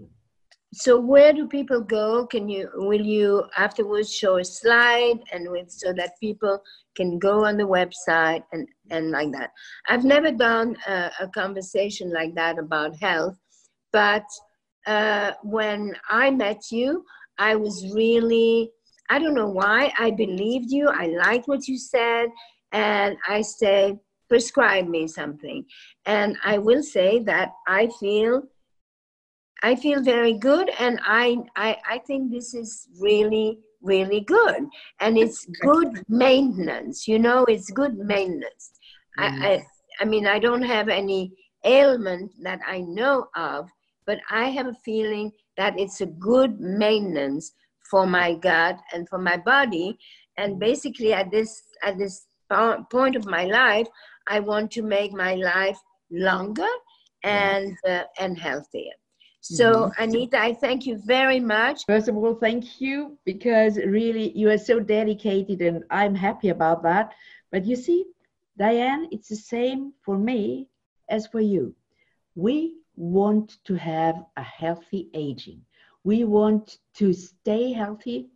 So 0.73 0.99
where 0.99 1.31
do 1.31 1.47
people 1.47 1.81
go? 1.81 2.27
Can 2.27 2.49
you 2.49 2.69
will 2.75 3.01
you 3.01 3.45
afterwards 3.57 4.13
show 4.13 4.37
a 4.37 4.45
slide 4.45 5.19
and 5.31 5.49
with 5.49 5.71
so 5.71 5.93
that 5.93 6.19
people 6.19 6.61
can 6.95 7.17
go 7.17 7.45
on 7.45 7.57
the 7.57 7.63
website 7.63 8.43
and 8.51 8.67
and 8.91 9.11
like 9.11 9.31
that. 9.31 9.51
I've 9.87 10.03
never 10.03 10.31
done 10.31 10.75
a, 10.87 11.11
a 11.21 11.27
conversation 11.29 12.11
like 12.11 12.35
that 12.35 12.59
about 12.59 12.95
health, 12.97 13.37
but 13.93 14.25
uh, 14.85 15.31
when 15.43 15.95
I 16.09 16.31
met 16.31 16.71
you, 16.71 17.03
I 17.37 17.55
was 17.55 17.93
really, 17.93 18.71
I 19.09 19.19
don't 19.19 19.33
know 19.33 19.49
why, 19.49 19.93
I 19.97 20.11
believed 20.11 20.71
you. 20.71 20.89
I 20.89 21.07
liked 21.07 21.47
what 21.47 21.67
you 21.67 21.77
said. 21.77 22.29
And 22.71 23.17
I 23.27 23.41
said, 23.41 23.99
prescribe 24.29 24.87
me 24.87 25.07
something. 25.07 25.65
And 26.05 26.37
I 26.43 26.57
will 26.57 26.83
say 26.83 27.19
that 27.19 27.51
I 27.67 27.89
feel. 27.99 28.43
I 29.63 29.75
feel 29.75 30.03
very 30.03 30.33
good, 30.33 30.69
and 30.79 30.99
I, 31.03 31.37
I, 31.55 31.77
I 31.89 31.99
think 31.99 32.29
this 32.29 32.53
is 32.53 32.87
really, 32.99 33.57
really 33.81 34.19
good, 34.19 34.67
and 34.99 35.17
it's 35.17 35.45
good 35.61 36.03
maintenance. 36.09 37.07
You 37.07 37.19
know, 37.19 37.45
it's 37.45 37.71
good 37.71 37.97
maintenance. 37.97 38.71
Mm-hmm. 39.17 39.43
I, 39.43 39.47
I, 39.47 39.65
I 40.01 40.05
mean, 40.05 40.27
I 40.27 40.39
don't 40.39 40.61
have 40.61 40.89
any 40.89 41.31
ailment 41.63 42.33
that 42.43 42.59
I 42.67 42.81
know 42.81 43.27
of, 43.35 43.69
but 44.05 44.19
I 44.29 44.49
have 44.49 44.67
a 44.67 44.73
feeling 44.85 45.31
that 45.57 45.79
it's 45.79 46.01
a 46.01 46.05
good 46.05 46.59
maintenance 46.59 47.51
for 47.89 48.05
my 48.05 48.33
gut 48.33 48.79
and 48.93 49.07
for 49.07 49.19
my 49.19 49.37
body. 49.37 49.97
And 50.37 50.59
basically, 50.59 51.13
at 51.13 51.31
this 51.31 51.63
at 51.83 51.97
this 51.97 52.27
point 52.49 53.15
of 53.15 53.25
my 53.25 53.45
life, 53.45 53.87
I 54.27 54.39
want 54.39 54.71
to 54.71 54.81
make 54.81 55.13
my 55.13 55.35
life 55.35 55.79
longer 56.11 56.73
and 57.23 57.75
uh, 57.87 58.03
and 58.19 58.37
healthier. 58.37 58.93
So, 59.41 59.73
mm-hmm. 59.73 60.03
Anita, 60.03 60.39
I 60.39 60.53
thank 60.55 60.87
you 60.87 60.97
very 61.05 61.39
much. 61.39 61.85
First 61.85 62.07
of 62.07 62.17
all, 62.17 62.33
thank 62.33 62.81
you 62.81 63.15
because 63.25 63.77
really 63.77 64.35
you 64.35 64.49
are 64.49 64.57
so 64.57 64.79
dedicated, 64.79 65.61
and 65.61 65.83
I'm 65.91 66.15
happy 66.15 66.49
about 66.49 66.81
that. 66.83 67.13
But 67.51 67.63
you 67.65 67.75
see, 67.75 68.05
Diane, 68.57 69.07
it's 69.11 69.29
the 69.29 69.35
same 69.35 69.93
for 70.03 70.17
me 70.17 70.67
as 71.09 71.27
for 71.27 71.41
you. 71.41 71.75
We 72.33 72.73
want 72.95 73.57
to 73.65 73.75
have 73.75 74.23
a 74.37 74.43
healthy 74.43 75.09
aging. 75.13 75.61
We 76.03 76.23
want 76.23 76.77
to 76.95 77.13
stay 77.13 77.71
healthy. 77.73 78.29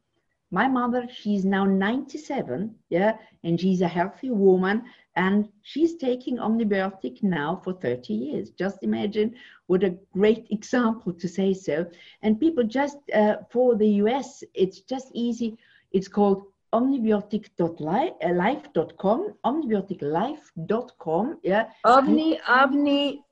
My 0.52 0.68
mother, 0.68 1.08
she's 1.08 1.46
now 1.46 1.64
97, 1.66 2.74
yeah, 2.90 3.18
and 3.44 3.60
she's 3.60 3.82
a 3.82 3.88
healthy 3.88 4.32
woman, 4.32 4.82
and 5.16 5.48
she's 5.62 5.96
taking 5.96 6.38
omnibiotic 6.38 7.22
now 7.22 7.62
for 7.64 7.74
30 7.74 8.14
years. 8.14 8.50
Just 8.50 8.82
imagine 8.82 9.36
what 9.68 9.84
a 9.84 9.96
great 10.14 10.48
example 10.50 11.14
to 11.14 11.28
say 11.28 11.54
so. 11.54 11.86
And 12.24 12.40
people 12.40 12.64
just 12.64 12.98
uh, 13.14 13.36
for 13.52 13.76
the 13.76 13.88
US, 14.04 14.44
it's 14.56 14.80
just 14.80 15.12
easy. 15.14 15.56
It's 15.92 16.08
called 16.08 16.46
omnibiotic.life.com, 16.74 19.34
omnibioticlife.com, 19.46 21.40
yeah. 21.44 21.70
Omni, 21.84 22.40
omni 22.48 23.24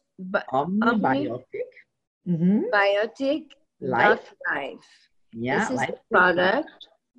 Omnibiotic. 0.53 1.43
Mm-hmm. 2.27 2.62
Biotic 2.73 3.45
life. 3.82 4.34
life. 4.53 4.77
Yeah, 5.34 5.60
this 5.60 5.82
is 5.82 5.88
the 5.88 5.99
product. 6.12 6.69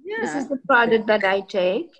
Yeah. 0.04 0.16
This 0.20 0.34
is 0.34 0.48
the 0.48 0.58
product 0.66 1.06
that 1.06 1.24
I 1.24 1.40
take, 1.42 1.90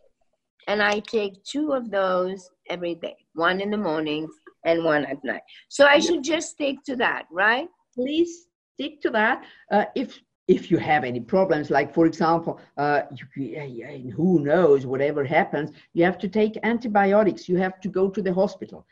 and 0.67 0.83
I 0.83 1.01
take 1.01 1.43
two 1.45 1.73
of 1.73 1.91
those 1.91 2.51
every 2.69 2.95
day. 2.95 3.17
One 3.35 3.61
in 3.61 3.71
the 3.71 3.77
morning 3.77 4.29
and 4.65 4.85
one 4.85 5.05
at 5.05 5.23
night. 5.25 5.43
So 5.69 5.87
I 5.87 5.99
should 5.99 6.25
just 6.25 6.51
stick 6.51 6.77
to 6.87 6.97
that, 6.97 7.27
right? 7.31 7.69
Please 7.95 8.47
stick 8.75 9.01
to 9.03 9.11
that. 9.11 9.45
Uh, 9.71 9.85
if 9.95 10.21
if 10.49 10.71
you 10.71 10.79
have 10.79 11.05
any 11.05 11.21
problems, 11.21 11.71
like 11.71 11.93
for 11.93 12.07
example, 12.07 12.59
uh, 12.79 13.03
you, 13.37 14.13
who 14.17 14.41
knows, 14.41 14.87
whatever 14.87 15.23
happens, 15.23 15.71
you 15.93 16.05
have 16.05 16.19
to 16.19 16.29
take 16.29 16.59
antibiotics. 16.63 17.49
You 17.49 17.57
have 17.57 17.81
to 17.81 17.89
go 17.89 18.09
to 18.09 18.23
the 18.23 18.33
hospital. 18.33 18.87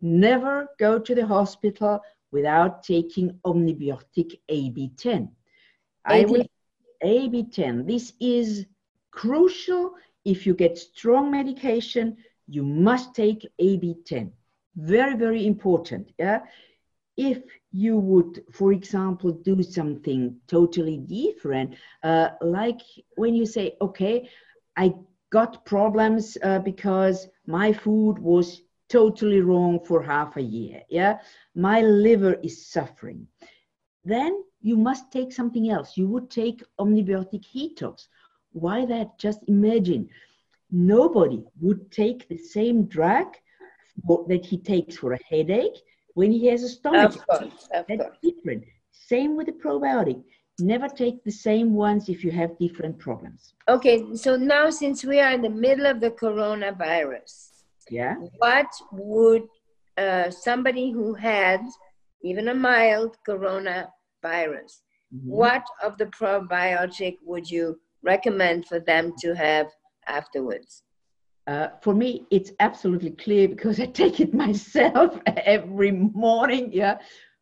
Never 0.00 0.68
go 0.78 0.98
to 0.98 1.14
the 1.14 1.26
hospital 1.26 2.00
without 2.30 2.82
taking 2.82 3.38
omnibiotic 3.44 4.38
AB10. 4.50 5.30
I 6.04 6.24
will 6.24 6.46
AB10. 7.02 7.86
This 7.86 8.12
is 8.20 8.66
crucial. 9.10 9.94
If 10.24 10.46
you 10.46 10.54
get 10.54 10.78
strong 10.78 11.30
medication, 11.30 12.16
you 12.46 12.62
must 12.62 13.14
take 13.14 13.46
AB10. 13.60 14.30
Very, 14.76 15.16
very 15.16 15.46
important. 15.46 16.10
Yeah. 16.18 16.40
If 17.16 17.42
you 17.72 17.98
would, 17.98 18.44
for 18.52 18.72
example, 18.72 19.32
do 19.32 19.62
something 19.62 20.36
totally 20.46 20.98
different, 20.98 21.74
uh, 22.02 22.28
like 22.40 22.80
when 23.16 23.34
you 23.34 23.44
say, 23.44 23.76
okay, 23.80 24.28
I 24.76 24.94
got 25.30 25.64
problems 25.66 26.38
uh, 26.42 26.60
because 26.60 27.28
my 27.46 27.72
food 27.72 28.18
was 28.18 28.62
totally 28.88 29.40
wrong 29.40 29.80
for 29.84 30.02
half 30.02 30.36
a 30.36 30.42
year. 30.42 30.82
Yeah, 30.88 31.18
my 31.54 31.80
liver 31.82 32.34
is 32.42 32.66
suffering. 32.66 33.26
Then 34.04 34.42
you 34.60 34.76
must 34.76 35.12
take 35.12 35.32
something 35.32 35.70
else. 35.70 35.96
You 35.96 36.08
would 36.08 36.30
take 36.30 36.62
omnibiotic 36.80 37.44
detox. 37.54 38.08
Why 38.52 38.86
that? 38.86 39.18
Just 39.18 39.40
imagine 39.46 40.08
nobody 40.70 41.44
would 41.60 41.90
take 41.90 42.28
the 42.28 42.38
same 42.38 42.84
drug 42.84 43.36
that 44.28 44.44
he 44.44 44.58
takes 44.58 44.96
for 44.96 45.12
a 45.12 45.18
headache 45.28 45.78
when 46.14 46.32
he 46.32 46.46
has 46.46 46.62
a 46.62 46.68
stomach. 46.68 47.14
Of 47.14 47.26
course, 47.26 47.68
of 47.72 47.86
That's 47.88 48.02
course. 48.02 48.16
different. 48.22 48.64
Same 48.90 49.36
with 49.36 49.46
the 49.46 49.52
probiotic. 49.52 50.22
Never 50.60 50.88
take 50.88 51.22
the 51.22 51.30
same 51.30 51.74
ones 51.74 52.08
if 52.08 52.24
you 52.24 52.32
have 52.32 52.58
different 52.58 52.98
problems. 52.98 53.54
Okay, 53.68 54.14
so 54.14 54.36
now 54.36 54.70
since 54.70 55.04
we 55.04 55.20
are 55.20 55.32
in 55.32 55.42
the 55.42 55.50
middle 55.50 55.86
of 55.86 56.00
the 56.00 56.10
coronavirus, 56.10 57.50
yeah. 57.90 58.14
What 58.38 58.70
would 58.92 59.44
uh, 59.96 60.30
somebody 60.30 60.90
who 60.90 61.14
had 61.14 61.60
even 62.22 62.48
a 62.48 62.54
mild 62.54 63.16
coronavirus, 63.26 63.92
mm-hmm. 64.24 65.30
what 65.30 65.64
of 65.82 65.98
the 65.98 66.06
probiotic 66.06 67.16
would 67.24 67.50
you 67.50 67.78
recommend 68.02 68.66
for 68.66 68.80
them 68.80 69.12
to 69.20 69.34
have 69.34 69.68
afterwards? 70.06 70.82
Uh, 71.46 71.68
for 71.80 71.94
me, 71.94 72.26
it's 72.30 72.52
absolutely 72.60 73.10
clear 73.10 73.48
because 73.48 73.80
I 73.84 73.86
take 73.86 74.20
it 74.20 74.34
myself 74.34 75.18
every 75.26 75.92
morning. 75.92 76.70
Yeah. 76.72 76.98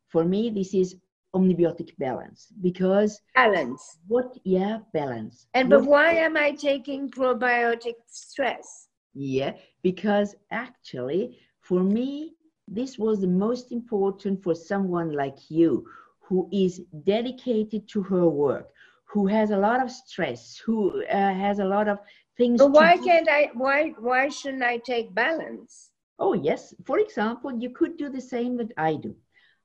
For 0.09 0.25
me, 0.25 0.51
this 0.51 0.75
is 0.75 0.97
omnibiotic 1.35 1.91
balance 1.99 2.49
because 2.63 3.21
balance. 3.35 3.99
What? 4.07 4.39
Yeah, 4.45 4.79
balance. 4.95 5.47
And 5.55 5.71
what, 5.71 5.81
but 5.81 5.91
why 5.91 6.13
am 6.13 6.37
I 6.37 6.53
taking 6.53 7.11
probiotic 7.11 7.97
stress? 8.07 8.86
Yeah, 9.19 9.53
because 9.83 10.35
actually, 10.51 11.39
for 11.61 11.83
me, 11.83 12.35
this 12.69 12.99
was 12.99 13.21
the 13.21 13.27
most 13.27 13.73
important 13.73 14.43
for 14.43 14.55
someone 14.55 15.13
like 15.13 15.51
you 15.51 15.87
who 16.21 16.49
is 16.53 16.83
dedicated 17.05 17.89
to 17.89 18.03
her 18.03 18.29
work, 18.29 18.69
who 19.07 19.27
has 19.27 19.51
a 19.51 19.57
lot 19.57 19.83
of 19.83 19.91
stress, 19.91 20.59
who 20.59 21.03
uh, 21.05 21.33
has 21.33 21.61
a 21.61 21.65
lot 21.65 21.89
of 21.89 21.99
things. 22.37 22.61
But 22.61 22.73
why 22.73 22.99
can't 22.99 23.29
I? 23.29 23.51
Why 23.55 23.95
why 23.99 24.29
shouldn't 24.29 24.63
I 24.63 24.77
take 24.77 25.15
balance? 25.15 25.93
Oh 26.19 26.35
yes. 26.35 26.75
For 26.85 26.99
example, 26.99 27.59
you 27.59 27.71
could 27.71 27.97
do 27.97 28.11
the 28.11 28.21
same 28.21 28.59
that 28.59 28.73
I 28.77 28.97
do. 28.97 29.15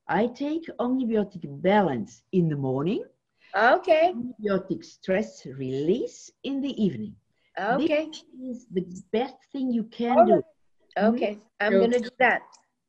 I 0.07 0.27
take 0.27 0.63
omnibiotic 0.79 1.43
balance 1.61 2.23
in 2.31 2.47
the 2.47 2.55
morning. 2.55 3.03
Okay. 3.53 4.13
Omnibiotic 4.15 4.85
stress 4.85 5.45
release 5.45 6.31
in 6.43 6.61
the 6.61 6.71
evening. 6.81 7.15
Okay. 7.59 8.07
This 8.39 8.57
is 8.57 8.67
the 8.71 8.85
best 9.11 9.35
thing 9.51 9.71
you 9.71 9.83
can 9.85 10.25
do. 10.25 10.43
Mm-hmm. 10.97 11.15
Okay, 11.15 11.37
I'm 11.59 11.79
gonna 11.79 11.99
do 11.99 12.09
that. 12.19 12.41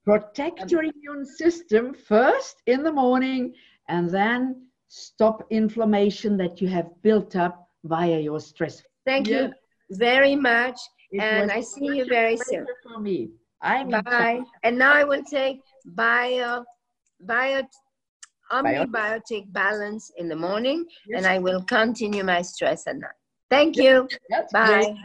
protect 0.05 0.63
um, 0.63 0.69
your 0.69 0.83
immune 0.83 1.25
system 1.25 1.95
first 1.95 2.63
in 2.67 2.83
the 2.83 2.91
morning 2.93 3.55
and 3.89 4.11
then 4.11 4.67
stop 4.89 5.47
inflammation 5.51 6.37
that 6.37 6.61
you 6.61 6.69
have 6.69 6.91
built 7.03 7.37
up 7.37 7.69
via 7.85 8.19
your 8.19 8.41
stress. 8.41 8.83
Thank 9.07 9.29
Yeah. 9.29 9.43
you 9.43 9.53
very 9.91 10.35
much. 10.35 10.79
It 11.13 11.21
and 11.21 11.51
I 11.51 11.61
see 11.61 11.97
you 11.99 12.05
very 12.07 12.37
soon. 12.37 12.65
pleasure 12.65 12.79
For 12.83 12.99
me. 12.99 13.31
I'm 13.61 13.91
Bye. 13.91 14.41
And 14.65 14.77
now 14.77 14.93
I 14.93 15.05
will 15.05 15.23
take 15.23 15.61
bio, 15.85 16.65
bio, 17.21 17.63
omnibiotic 18.51 19.53
balance 19.53 20.11
in 20.17 20.29
the 20.29 20.37
morning, 20.37 20.85
and 21.15 21.27
I 21.27 21.39
will 21.39 21.63
continue 21.65 22.25
my 22.25 22.43
stress 22.43 22.87
at 22.87 22.97
night. 22.97 23.22
Thank 23.53 23.77
you. 23.77 24.09
That's 24.31 24.51
Bye. 24.53 24.97